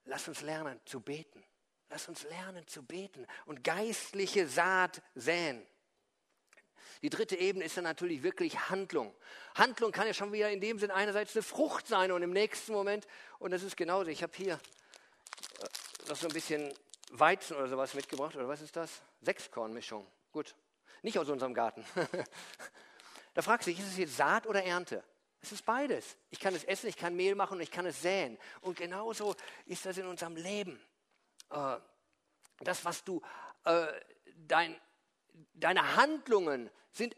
[0.04, 1.44] Lass uns lernen zu beten.
[1.90, 5.64] Lass uns lernen zu beten und geistliche Saat säen.
[7.04, 9.14] Die dritte Ebene ist dann natürlich wirklich Handlung.
[9.54, 12.72] Handlung kann ja schon wieder in dem Sinn einerseits eine Frucht sein und im nächsten
[12.72, 13.06] Moment,
[13.38, 16.72] und das ist genauso, ich habe hier äh, noch so ein bisschen
[17.10, 19.02] Weizen oder sowas mitgebracht, oder was ist das?
[19.20, 20.06] Sechskornmischung.
[20.32, 20.54] Gut,
[21.02, 21.84] nicht aus unserem Garten.
[23.34, 25.04] da fragst du dich, ist es jetzt Saat oder Ernte?
[25.42, 26.16] Es ist beides.
[26.30, 28.38] Ich kann es essen, ich kann Mehl machen und ich kann es säen.
[28.62, 29.36] Und genauso
[29.66, 30.80] ist das in unserem Leben.
[31.50, 31.76] Äh,
[32.60, 33.20] das, was du,
[33.64, 33.88] äh,
[34.48, 34.80] dein,
[35.54, 37.16] deine Handlungen sind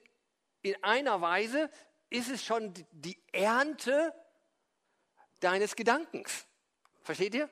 [0.62, 1.70] in einer Weise,
[2.10, 4.14] ist es schon die Ernte
[5.40, 6.46] deines Gedankens.
[7.02, 7.48] Versteht ihr?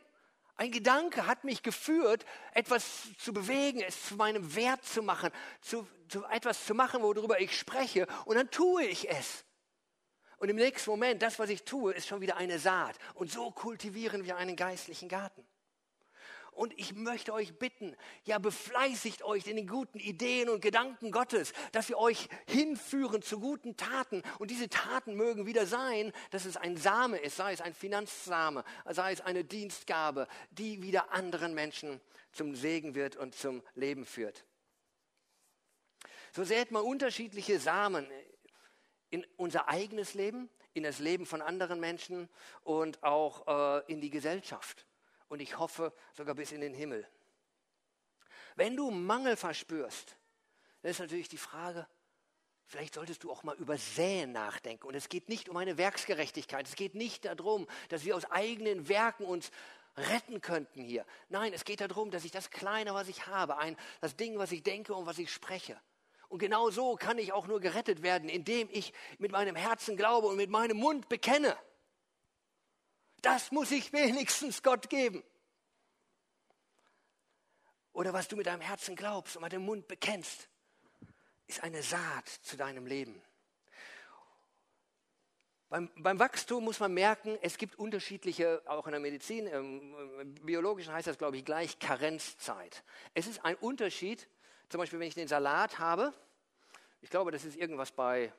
[0.56, 5.88] Ein Gedanke hat mich geführt, etwas zu bewegen, es zu meinem Wert zu machen, zu,
[6.08, 9.44] zu etwas zu machen, worüber ich spreche, und dann tue ich es.
[10.38, 12.98] Und im nächsten Moment, das, was ich tue, ist schon wieder eine Saat.
[13.14, 15.46] Und so kultivieren wir einen geistlichen Garten.
[16.54, 21.52] Und ich möchte euch bitten, ja, befleißigt euch in den guten Ideen und Gedanken Gottes,
[21.72, 24.22] dass wir euch hinführen zu guten Taten.
[24.38, 28.64] Und diese Taten mögen wieder sein, dass es ein Same ist, sei es ein Finanzsame,
[28.88, 32.00] sei es eine Dienstgabe, die wieder anderen Menschen
[32.32, 34.44] zum Segen wird und zum Leben führt.
[36.32, 38.06] So sät man unterschiedliche Samen
[39.10, 42.28] in unser eigenes Leben, in das Leben von anderen Menschen
[42.62, 44.86] und auch äh, in die Gesellschaft
[45.28, 47.08] und ich hoffe sogar bis in den Himmel.
[48.56, 50.16] Wenn du Mangel verspürst,
[50.82, 51.86] dann ist natürlich die Frage,
[52.66, 54.86] vielleicht solltest du auch mal über Säen nachdenken.
[54.86, 58.88] Und es geht nicht um eine Werksgerechtigkeit, es geht nicht darum, dass wir aus eigenen
[58.88, 59.50] Werken uns
[59.96, 61.04] retten könnten hier.
[61.28, 64.52] Nein, es geht darum, dass ich das Kleine, was ich habe, ein, das Ding, was
[64.52, 65.80] ich denke und was ich spreche.
[66.28, 70.26] Und genau so kann ich auch nur gerettet werden, indem ich mit meinem Herzen glaube
[70.26, 71.56] und mit meinem Mund bekenne.
[73.24, 75.24] Das muss ich wenigstens Gott geben.
[77.94, 80.50] Oder was du mit deinem Herzen glaubst und mit dem Mund bekennst,
[81.46, 83.22] ist eine Saat zu deinem Leben.
[85.70, 90.92] Beim, beim, Wachstum muss man merken, es gibt unterschiedliche, auch in der Medizin, im Biologischen
[90.92, 92.84] heißt das, glaube ich, gleich Karenzzeit.
[93.14, 94.28] Es ist ein Unterschied,
[94.68, 96.12] zum Beispiel, wenn ich den Salat habe,
[97.00, 98.34] ich glaube, das ist irgendwas bei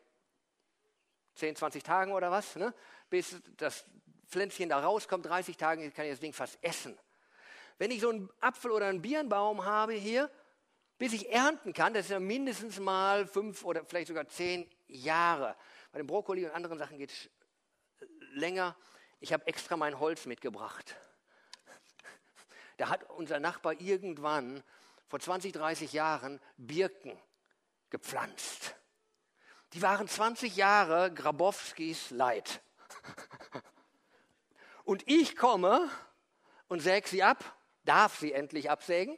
[1.36, 2.72] 10, 20 Tagen oder was, ne?
[3.10, 3.84] bis das
[4.28, 6.98] Pflänzchen da rauskommt, 30 Tage, kann ich das Ding fast essen.
[7.78, 10.30] Wenn ich so einen Apfel oder einen Birnbaum habe hier,
[10.98, 15.56] bis ich ernten kann, das ist ja mindestens mal fünf oder vielleicht sogar zehn Jahre.
[15.92, 17.30] Bei dem Brokkoli und anderen Sachen geht es
[18.32, 18.76] länger.
[19.20, 20.96] Ich habe extra mein Holz mitgebracht.
[22.78, 24.64] Da hat unser Nachbar irgendwann
[25.08, 27.18] vor 20, 30 Jahren Birken
[27.90, 28.76] gepflanzt.
[29.74, 32.62] Die waren 20 Jahre Grabowskis Leid.
[34.86, 35.90] Und ich komme
[36.68, 37.44] und säge sie ab,
[37.84, 39.18] darf sie endlich absägen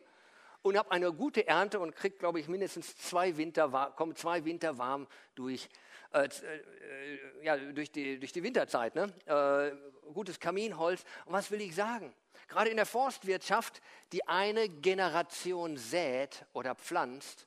[0.62, 4.78] und habe eine gute Ernte und kriege, glaube ich, mindestens zwei Winter, komme zwei Winter
[4.78, 5.70] warm durch,
[6.14, 8.96] äh, äh, ja, durch, die, durch die Winterzeit.
[8.96, 9.14] Ne?
[9.26, 11.04] Äh, gutes Kaminholz.
[11.26, 12.14] Und was will ich sagen?
[12.48, 13.82] Gerade in der Forstwirtschaft,
[14.14, 17.46] die eine Generation sät oder pflanzt,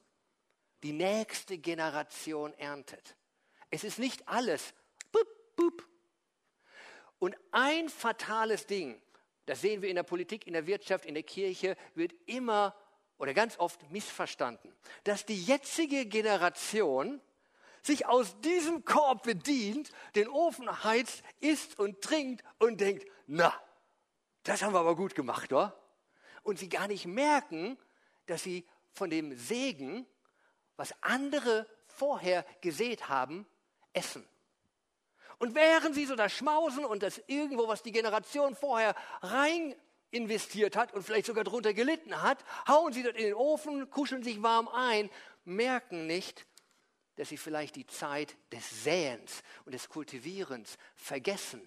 [0.82, 3.16] die nächste Generation erntet.
[3.70, 4.74] Es ist nicht alles
[5.10, 5.86] bup, bup,
[7.20, 9.00] und ein fatales Ding,
[9.46, 12.74] das sehen wir in der Politik, in der Wirtschaft, in der Kirche, wird immer
[13.18, 17.20] oder ganz oft missverstanden, dass die jetzige Generation
[17.82, 23.54] sich aus diesem Korb bedient, den Ofen heizt, isst und trinkt und denkt, na,
[24.42, 25.78] das haben wir aber gut gemacht, oder?
[26.42, 27.78] Und sie gar nicht merken,
[28.26, 30.06] dass sie von dem Segen,
[30.76, 33.46] was andere vorher gesät haben,
[33.92, 34.26] essen.
[35.40, 39.74] Und während sie so da schmausen und das irgendwo, was die Generation vorher rein
[40.10, 44.22] investiert hat und vielleicht sogar darunter gelitten hat, hauen sie dort in den Ofen, kuscheln
[44.22, 45.08] sich warm ein,
[45.46, 46.46] merken nicht,
[47.16, 51.62] dass sie vielleicht die Zeit des Säens und des Kultivierens vergessen.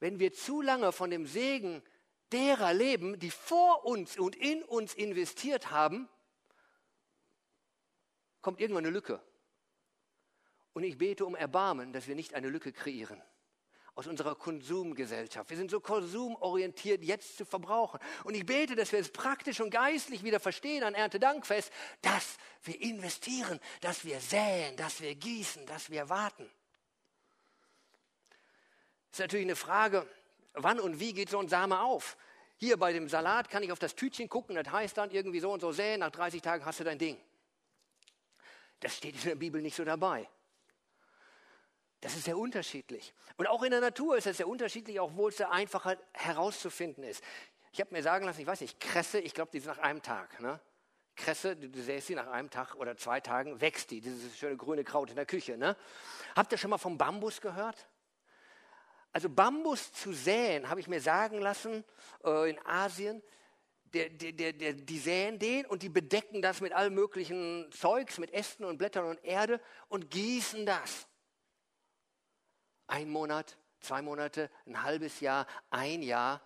[0.00, 1.80] Wenn wir zu lange von dem Segen
[2.32, 6.08] derer leben, die vor uns und in uns investiert haben,
[8.40, 9.22] kommt irgendwann eine Lücke.
[10.74, 13.22] Und ich bete um Erbarmen, dass wir nicht eine Lücke kreieren
[13.94, 15.50] aus unserer Konsumgesellschaft.
[15.50, 18.00] Wir sind so konsumorientiert, jetzt zu verbrauchen.
[18.24, 22.80] Und ich bete, dass wir es praktisch und geistlich wieder verstehen an Erntedankfest, dass wir
[22.80, 26.50] investieren, dass wir säen, dass wir gießen, dass wir warten.
[29.10, 30.08] Das ist natürlich eine Frage,
[30.54, 32.16] wann und wie geht so ein Same auf?
[32.56, 35.52] Hier bei dem Salat kann ich auf das Tütchen gucken, das heißt dann irgendwie so
[35.52, 37.16] und so säen, nach 30 Tagen hast du dein Ding.
[38.80, 40.28] Das steht in der Bibel nicht so dabei.
[42.04, 43.14] Das ist sehr unterschiedlich.
[43.38, 47.24] Und auch in der Natur ist es sehr unterschiedlich, obwohl es sehr einfacher herauszufinden ist.
[47.72, 50.02] Ich habe mir sagen lassen, ich weiß nicht, Kresse, ich glaube, die ist nach einem
[50.02, 50.38] Tag.
[50.38, 50.60] Ne?
[51.16, 54.58] Kresse, du, du säst sie nach einem Tag oder zwei Tagen, wächst die, dieses schöne
[54.58, 55.56] grüne Kraut in der Küche.
[55.56, 55.78] Ne?
[56.36, 57.88] Habt ihr schon mal vom Bambus gehört?
[59.10, 61.84] Also Bambus zu säen, habe ich mir sagen lassen,
[62.22, 63.22] äh, in Asien,
[63.94, 68.30] der, der, der, die säen den und die bedecken das mit allem möglichen Zeugs, mit
[68.34, 71.08] Ästen und Blättern und Erde und gießen das.
[72.86, 76.40] Ein Monat, zwei Monate, ein halbes Jahr, ein Jahr,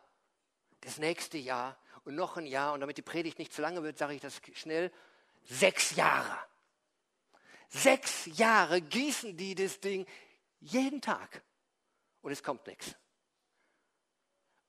[0.80, 2.72] das nächste Jahr und noch ein Jahr.
[2.72, 4.92] Und damit die Predigt nicht zu lange wird, sage ich das schnell.
[5.44, 6.36] Sechs Jahre.
[7.68, 10.06] Sechs Jahre gießen die das Ding
[10.60, 11.42] jeden Tag.
[12.22, 12.94] Und es kommt nichts.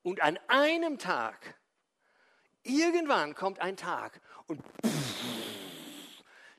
[0.02, 1.58] Und an einem Tag,
[2.62, 4.62] irgendwann kommt ein Tag und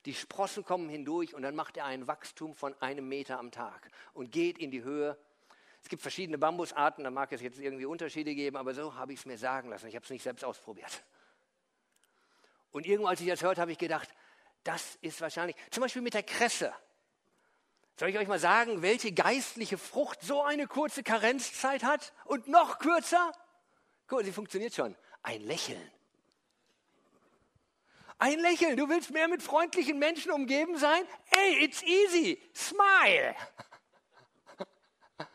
[0.05, 3.89] die Sprossen kommen hindurch und dann macht er ein Wachstum von einem Meter am Tag
[4.13, 5.17] und geht in die Höhe.
[5.83, 9.19] Es gibt verschiedene Bambusarten, da mag es jetzt irgendwie Unterschiede geben, aber so habe ich
[9.19, 9.87] es mir sagen lassen.
[9.87, 11.03] Ich habe es nicht selbst ausprobiert.
[12.71, 14.09] Und irgendwann, als ich das hörte, habe ich gedacht,
[14.63, 16.73] das ist wahrscheinlich, zum Beispiel mit der Kresse.
[17.97, 22.79] Soll ich euch mal sagen, welche geistliche Frucht so eine kurze Karenzzeit hat und noch
[22.79, 23.31] kürzer?
[24.07, 24.95] Guck mal, sie funktioniert schon.
[25.23, 25.91] Ein Lächeln.
[28.21, 28.77] Ein Lächeln.
[28.77, 31.07] Du willst mehr mit freundlichen Menschen umgeben sein?
[31.36, 32.39] Hey, it's easy.
[32.53, 33.36] Smile.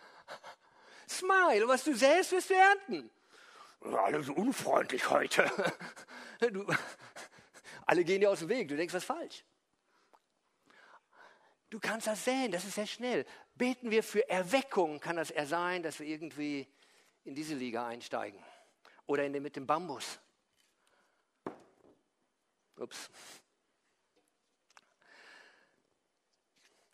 [1.09, 1.67] Smile.
[1.67, 3.11] Was du säst, wirst du ernten.
[3.81, 5.51] Alle so unfreundlich heute.
[6.53, 6.67] Du,
[7.87, 8.69] alle gehen dir aus dem Weg.
[8.69, 9.43] Du denkst was falsch.
[11.71, 13.25] Du kannst das säen, das ist sehr schnell.
[13.55, 16.69] Beten wir für Erweckung, kann das eher sein, dass wir irgendwie
[17.25, 18.39] in diese Liga einsteigen.
[19.07, 20.21] Oder in den, mit dem Bambus.
[22.79, 23.11] Ups.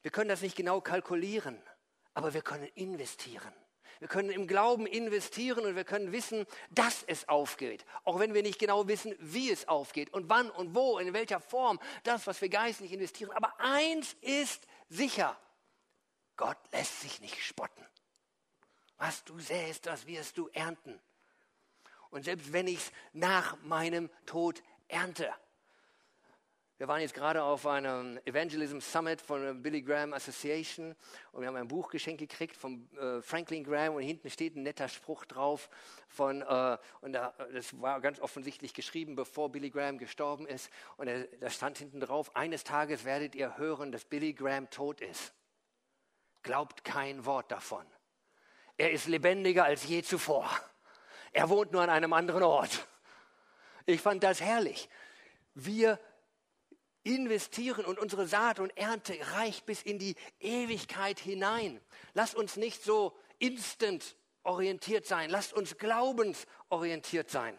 [0.02, 1.60] Wir können das nicht genau kalkulieren,
[2.14, 3.52] aber wir können investieren.
[4.00, 7.84] Wir können im Glauben investieren und wir können wissen, dass es aufgeht.
[8.02, 11.38] Auch wenn wir nicht genau wissen, wie es aufgeht und wann und wo, in welcher
[11.38, 13.30] Form, das, was wir geistlich investieren.
[13.30, 15.38] Aber eins ist sicher,
[16.36, 17.86] Gott lässt sich nicht spotten.
[18.96, 21.00] Was du säst, das wirst du ernten.
[22.10, 25.32] Und selbst wenn ich es nach meinem Tod ernte,
[26.82, 30.96] wir waren jetzt gerade auf einem Evangelism Summit von der Billy Graham Association
[31.30, 34.64] und wir haben ein Buch geschenkt gekriegt von äh, Franklin Graham und hinten steht ein
[34.64, 35.70] netter Spruch drauf
[36.08, 41.08] von, äh, und da, das war ganz offensichtlich geschrieben, bevor Billy Graham gestorben ist und
[41.38, 45.32] da stand hinten drauf, eines Tages werdet ihr hören, dass Billy Graham tot ist.
[46.42, 47.86] Glaubt kein Wort davon.
[48.76, 50.50] Er ist lebendiger als je zuvor.
[51.30, 52.88] Er wohnt nur an einem anderen Ort.
[53.86, 54.88] Ich fand das herrlich.
[55.54, 56.00] Wir
[57.04, 61.80] investieren und unsere Saat und Ernte reicht bis in die Ewigkeit hinein.
[62.14, 67.58] Lasst uns nicht so instant orientiert sein, lasst uns glaubensorientiert sein.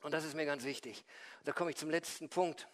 [0.00, 1.04] Und das ist mir ganz wichtig.
[1.44, 2.68] Da komme ich zum letzten Punkt.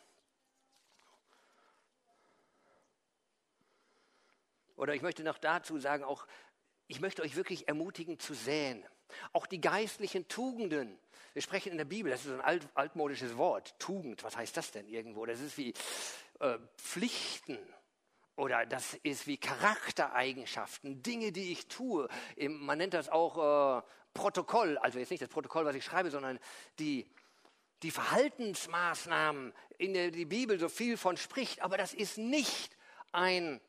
[4.77, 6.27] Oder ich möchte noch dazu sagen, auch
[6.87, 8.85] ich möchte euch wirklich ermutigen zu säen.
[9.33, 10.99] Auch die geistlichen Tugenden.
[11.35, 13.75] Wir sprechen in der Bibel, das ist ein alt, altmodisches Wort.
[13.81, 15.27] Tugend, was heißt das denn irgendwo?
[15.27, 15.75] Das ist wie
[16.39, 17.59] äh, Pflichten
[18.37, 22.09] oder das ist wie Charaktereigenschaften, Dinge, die ich tue.
[22.49, 23.83] Man nennt das auch äh,
[24.15, 26.39] Protokoll, also jetzt nicht das Protokoll, was ich schreibe, sondern
[26.79, 27.11] die,
[27.83, 31.63] die Verhaltensmaßnahmen, in der die Bibel so viel von spricht.
[31.63, 32.77] Aber das ist nicht
[33.11, 33.61] ein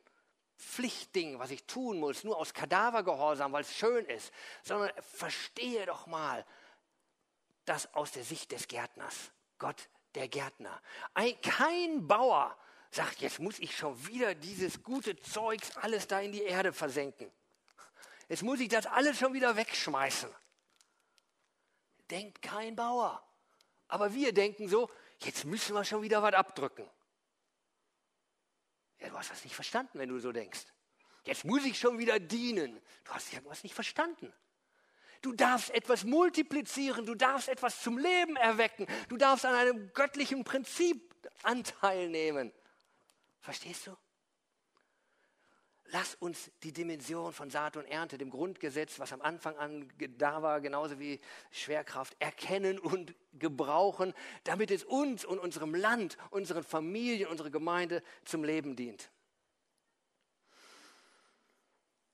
[0.59, 6.05] Pflichtding, was ich tun muss, nur aus Kadavergehorsam, weil es schön ist, sondern verstehe doch
[6.05, 6.45] mal
[7.65, 9.31] das aus der Sicht des Gärtners.
[9.57, 10.81] Gott, der Gärtner.
[11.13, 12.57] Ein, kein Bauer
[12.91, 17.31] sagt, jetzt muss ich schon wieder dieses gute Zeugs alles da in die Erde versenken.
[18.29, 20.29] Jetzt muss ich das alles schon wieder wegschmeißen.
[22.09, 23.23] Denkt kein Bauer.
[23.87, 24.89] Aber wir denken so,
[25.19, 26.89] jetzt müssen wir schon wieder was abdrücken.
[28.99, 30.65] Ja, du hast das nicht verstanden, wenn du so denkst.
[31.25, 32.81] Jetzt muss ich schon wieder dienen.
[33.03, 34.33] Du hast irgendwas nicht verstanden.
[35.21, 40.43] Du darfst etwas multiplizieren, du darfst etwas zum Leben erwecken, du darfst an einem göttlichen
[40.43, 42.51] Prinzip Anteil nehmen.
[43.39, 43.97] Verstehst du?
[45.89, 49.87] Lass uns die Dimension von Saat und Ernte, dem Grundgesetz, was am Anfang an
[50.17, 54.13] da war, genauso wie Schwerkraft, erkennen und gebrauchen,
[54.45, 59.11] damit es uns und unserem Land, unseren Familien, unserer Gemeinde zum Leben dient.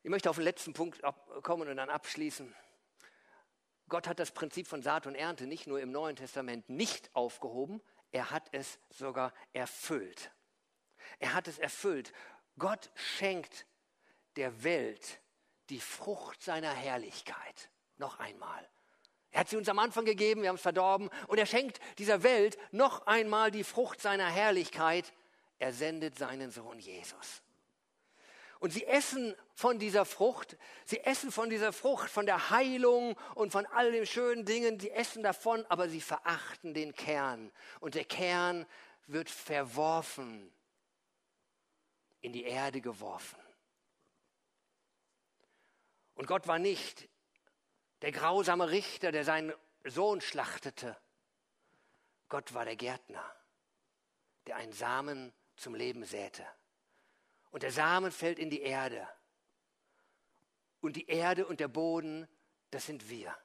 [0.04, 1.02] Ich möchte auf den letzten Punkt
[1.42, 2.54] kommen und dann abschließen.
[3.92, 7.82] Gott hat das Prinzip von Saat und Ernte nicht nur im Neuen Testament nicht aufgehoben,
[8.14, 10.32] er hat es sogar erfüllt.
[11.20, 12.14] Er hat es erfüllt.
[12.58, 13.66] Gott schenkt
[14.38, 15.20] der Welt
[15.70, 17.70] die Frucht seiner Herrlichkeit.
[17.98, 18.66] Noch einmal.
[19.30, 21.10] Er hat sie uns am Anfang gegeben, wir haben es verdorben.
[21.28, 25.12] Und er schenkt dieser Welt noch einmal die Frucht seiner Herrlichkeit.
[25.60, 27.44] Er sendet seinen Sohn Jesus.
[28.62, 30.56] Und sie essen von dieser Frucht,
[30.86, 34.92] sie essen von dieser Frucht, von der Heilung und von all den schönen Dingen, sie
[34.92, 37.52] essen davon, aber sie verachten den Kern.
[37.80, 38.68] Und der Kern
[39.08, 40.54] wird verworfen
[42.22, 43.40] in die Erde geworfen.
[46.14, 47.10] Und Gott war nicht
[48.04, 49.56] der grausame Richter, der seinen
[49.86, 50.96] Sohn schlachtete.
[52.30, 53.26] Gott war der Gärtner,
[54.46, 56.46] der einen Samen zum Leben säte.
[57.52, 59.08] Und der Samen fällt in die Erde.
[60.80, 62.28] Und die Erde und der Boden,
[62.72, 63.36] das sind wir.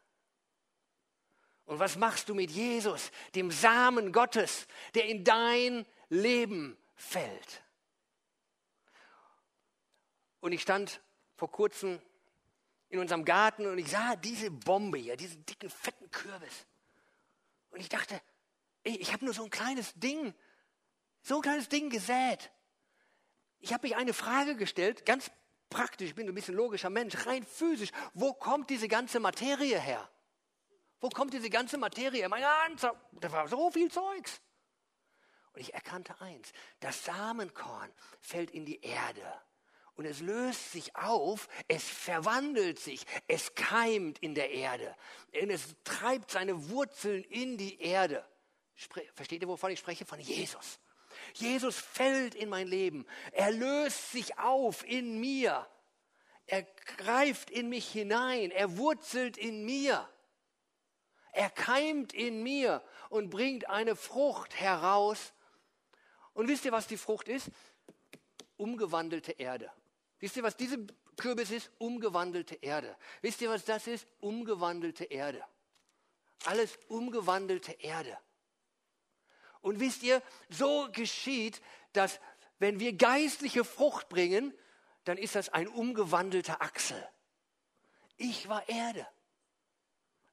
[1.66, 7.62] Und was machst du mit Jesus, dem Samen Gottes, der in dein Leben fällt?
[10.40, 11.00] Und ich stand
[11.34, 12.00] vor kurzem
[12.88, 16.66] in unserem Garten und ich sah diese Bombe hier, diesen dicken, fetten Kürbis.
[17.70, 18.20] Und ich dachte,
[18.84, 20.32] ey, ich habe nur so ein kleines Ding,
[21.22, 22.52] so ein kleines Ding gesät.
[23.66, 25.28] Ich habe mich eine Frage gestellt, ganz
[25.70, 27.90] praktisch, ich bin ein bisschen logischer Mensch, rein physisch.
[28.14, 30.08] Wo kommt diese ganze Materie her?
[31.00, 32.28] Wo kommt diese ganze Materie?
[32.28, 34.40] Mein ganzer, da war so viel Zeugs.
[35.52, 37.90] Und ich erkannte eins, das Samenkorn
[38.20, 39.42] fällt in die Erde
[39.96, 44.94] und es löst sich auf, es verwandelt sich, es keimt in der Erde.
[45.42, 48.24] Und es treibt seine Wurzeln in die Erde.
[49.12, 50.06] Versteht ihr, wovon ich spreche?
[50.06, 50.78] Von Jesus.
[51.34, 53.06] Jesus fällt in mein Leben.
[53.32, 55.66] Er löst sich auf in mir.
[56.46, 56.62] Er
[56.98, 58.50] greift in mich hinein.
[58.50, 60.08] Er wurzelt in mir.
[61.32, 65.32] Er keimt in mir und bringt eine Frucht heraus.
[66.32, 67.50] Und wisst ihr, was die Frucht ist?
[68.56, 69.70] Umgewandelte Erde.
[70.18, 71.70] Wisst ihr, was diese Kürbis ist?
[71.78, 72.96] Umgewandelte Erde.
[73.20, 74.06] Wisst ihr, was das ist?
[74.20, 75.44] Umgewandelte Erde.
[76.44, 78.16] Alles umgewandelte Erde.
[79.66, 81.60] Und wisst ihr, so geschieht,
[81.92, 82.20] dass
[82.60, 84.54] wenn wir geistliche Frucht bringen,
[85.02, 87.04] dann ist das ein umgewandelter Achsel.
[88.16, 89.04] Ich war Erde.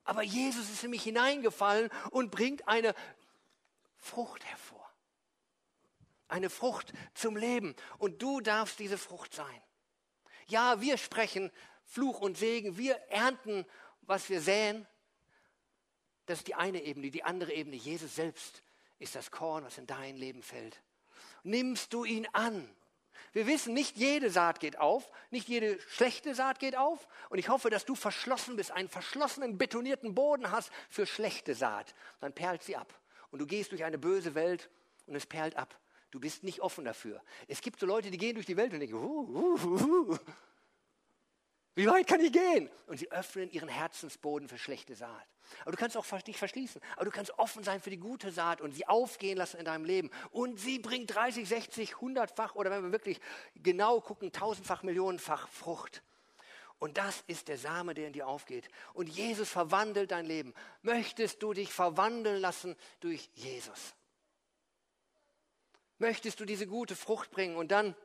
[0.03, 2.93] Aber Jesus ist in mich hineingefallen und bringt eine
[3.97, 4.87] Frucht hervor.
[6.27, 7.75] Eine Frucht zum Leben.
[7.97, 9.63] Und du darfst diese Frucht sein.
[10.45, 11.49] Ja, wir sprechen
[11.85, 13.65] Fluch und Segen, wir ernten,
[14.03, 14.85] was wir säen.
[16.27, 17.09] Das ist die eine Ebene.
[17.09, 18.61] Die andere Ebene, Jesus selbst
[19.03, 20.81] ist das Korn, was in dein Leben fällt.
[21.43, 22.67] Nimmst du ihn an?
[23.33, 27.07] Wir wissen, nicht jede Saat geht auf, nicht jede schlechte Saat geht auf.
[27.29, 31.95] Und ich hoffe, dass du verschlossen bist, einen verschlossenen, betonierten Boden hast für schlechte Saat.
[32.19, 32.93] Dann perlt sie ab.
[33.31, 34.69] Und du gehst durch eine böse Welt
[35.07, 35.79] und es perlt ab.
[36.11, 37.21] Du bist nicht offen dafür.
[37.47, 40.17] Es gibt so Leute, die gehen durch die Welt und denken, uh, uh, uh,
[41.75, 42.69] wie weit kann ich gehen?
[42.87, 45.27] Und sie öffnen ihren Herzensboden für schlechte Saat.
[45.61, 46.81] Aber du kannst auch nicht verschließen.
[46.95, 49.85] Aber du kannst offen sein für die gute Saat und sie aufgehen lassen in deinem
[49.85, 50.11] Leben.
[50.31, 53.19] Und sie bringt 30, 60, 100-fach oder wenn wir wirklich
[53.55, 56.03] genau gucken, tausendfach, millionenfach Frucht.
[56.79, 58.67] Und das ist der Same, der in dir aufgeht.
[58.93, 60.53] Und Jesus verwandelt dein Leben.
[60.81, 63.95] Möchtest du dich verwandeln lassen durch Jesus?
[66.03, 67.95] möchtest du diese gute Frucht bringen und dann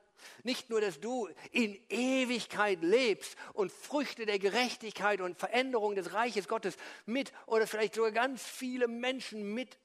[0.42, 6.48] nicht nur, dass du in Ewigkeit lebst und Früchte der Gerechtigkeit und Veränderung des Reiches
[6.48, 9.78] Gottes mit oder vielleicht sogar ganz viele Menschen mit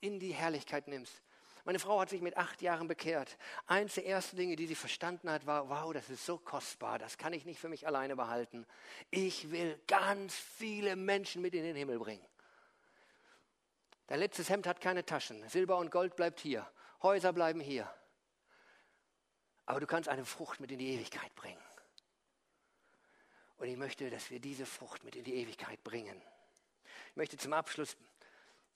[0.00, 1.22] in die Herrlichkeit nimmst.
[1.64, 3.36] Meine Frau hat sich mit acht Jahren bekehrt.
[3.66, 7.18] Eins der ersten Dinge, die sie verstanden hat, war, wow, das ist so kostbar, das
[7.18, 8.66] kann ich nicht für mich alleine behalten.
[9.10, 12.26] Ich will ganz viele Menschen mit in den Himmel bringen.
[14.06, 15.48] Dein letztes Hemd hat keine Taschen.
[15.48, 16.68] Silber und Gold bleibt hier.
[17.02, 17.88] Häuser bleiben hier.
[19.70, 21.62] Aber du kannst eine Frucht mit in die Ewigkeit bringen.
[23.56, 26.20] Und ich möchte, dass wir diese Frucht mit in die Ewigkeit bringen.
[27.10, 27.96] Ich möchte zum Abschluss,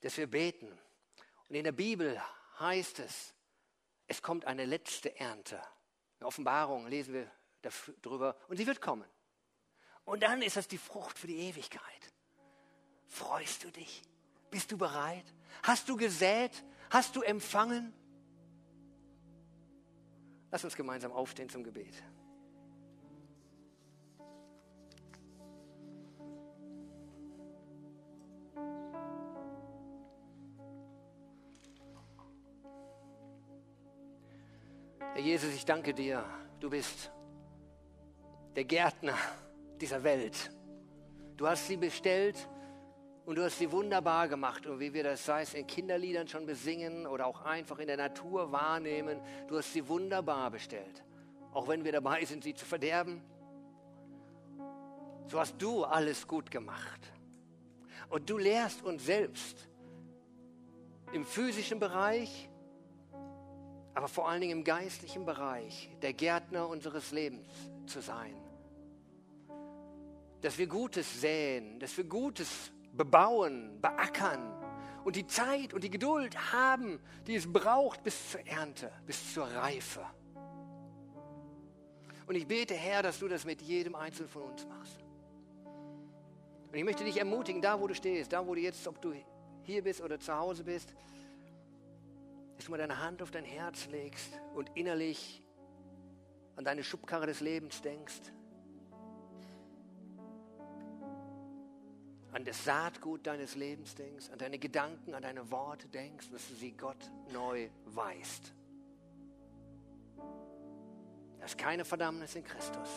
[0.03, 0.69] dass wir beten.
[1.49, 2.23] Und in der Bibel
[2.61, 3.35] heißt es,
[4.07, 5.61] es kommt eine letzte Ernte.
[6.21, 7.31] In Offenbarung lesen wir
[8.01, 9.11] darüber und sie wird kommen.
[10.05, 11.83] Und dann ist das die Frucht für die Ewigkeit.
[13.09, 14.01] Freust du dich?
[14.49, 15.27] Bist du bereit?
[15.65, 16.63] Hast du gesät?
[16.89, 17.93] Hast du empfangen?
[20.55, 22.01] Lass uns gemeinsam aufstehen zum Gebet.
[35.01, 36.25] Herr Jesus, ich danke dir.
[36.61, 37.11] Du bist
[38.55, 39.19] der Gärtner
[39.81, 40.53] dieser Welt.
[41.37, 42.49] Du hast sie bestellt
[43.27, 44.67] und du hast sie wunderbar gemacht.
[44.67, 47.97] Und wie wir das, sei es in Kinderliedern schon besingen oder auch einfach in der
[47.97, 51.03] Natur wahrnehmen, du hast sie wunderbar bestellt.
[51.53, 53.23] Auch wenn wir dabei sind, sie zu verderben.
[55.27, 57.01] So hast du alles gut gemacht.
[58.11, 59.69] Und du lehrst uns selbst
[61.13, 62.51] im physischen Bereich,
[63.95, 67.49] aber vor allen Dingen im geistlichen Bereich der Gärtner unseres Lebens
[67.87, 68.35] zu sein.
[70.43, 74.55] Dass wir Gutes säen, dass wir Gutes bebauen, beackern
[75.05, 79.45] und die Zeit und die Geduld haben, die es braucht bis zur Ernte, bis zur
[79.45, 80.05] Reife.
[82.27, 84.99] Und ich bete, Herr, dass du das mit jedem Einzelnen von uns machst.
[86.69, 89.13] Und ich möchte dich ermutigen, da wo du stehst, da wo du jetzt, ob du
[89.63, 90.95] hier bist oder zu Hause bist,
[92.57, 95.43] dass du mal deine Hand auf dein Herz legst und innerlich
[96.57, 98.33] an deine Schubkarre des Lebens denkst,
[102.35, 106.55] an das Saatgut deines Lebens denkst, an deine Gedanken, an deine Worte denkst, dass du
[106.55, 108.53] sie Gott neu weißt.
[111.39, 112.89] Das ist keine Verdammnis in Christus.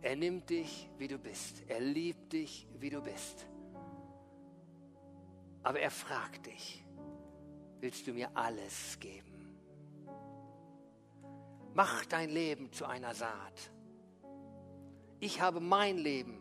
[0.00, 1.62] Er nimmt dich, wie du bist.
[1.68, 3.46] Er liebt dich, wie du bist.
[5.62, 6.82] Aber er fragt dich,
[7.80, 9.58] willst du mir alles geben?
[11.74, 13.70] Mach dein Leben zu einer Saat.
[15.24, 16.38] Ich habe mein Leben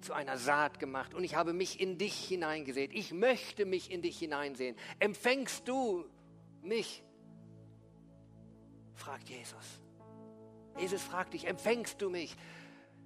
[0.00, 2.90] zu einer Saat gemacht und ich habe mich in dich hineingesät.
[2.94, 4.74] Ich möchte mich in dich hineinsehen.
[5.00, 6.06] Empfängst du
[6.62, 7.04] mich?
[8.94, 9.82] fragt Jesus.
[10.78, 12.34] Jesus fragt dich, empfängst du mich?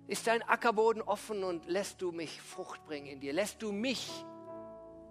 [0.07, 3.33] Ist dein Ackerboden offen und lässt du mich Frucht bringen in dir?
[3.33, 4.09] Lässt du mich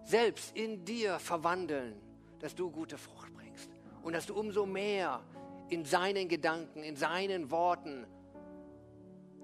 [0.05, 2.01] selbst in dir verwandeln,
[2.39, 3.69] dass du gute Frucht bringst
[4.01, 5.21] und dass du umso mehr
[5.67, 8.07] in seinen Gedanken, in seinen Worten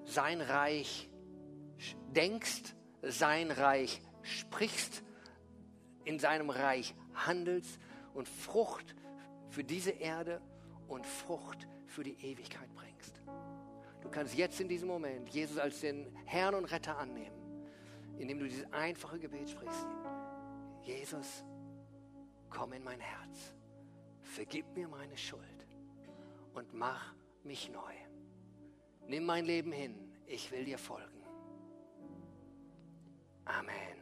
[0.06, 1.10] sein Reich
[2.16, 5.04] denkst, sein Reich sprichst,
[6.04, 7.80] in seinem Reich handelst
[8.14, 8.95] und Frucht
[9.49, 10.41] für diese Erde
[10.88, 13.22] und Frucht für die Ewigkeit bringst.
[14.02, 17.66] Du kannst jetzt in diesem Moment Jesus als den Herrn und Retter annehmen,
[18.18, 19.88] indem du dieses einfache Gebet sprichst.
[20.84, 21.43] Jesus,
[22.49, 23.54] komm in mein Herz,
[24.22, 25.68] vergib mir meine Schuld
[26.54, 27.93] und mach mich neu.
[29.12, 29.93] Nimm mein Leben hin,
[30.26, 31.22] ich will dir folgen.
[33.43, 34.01] Amen.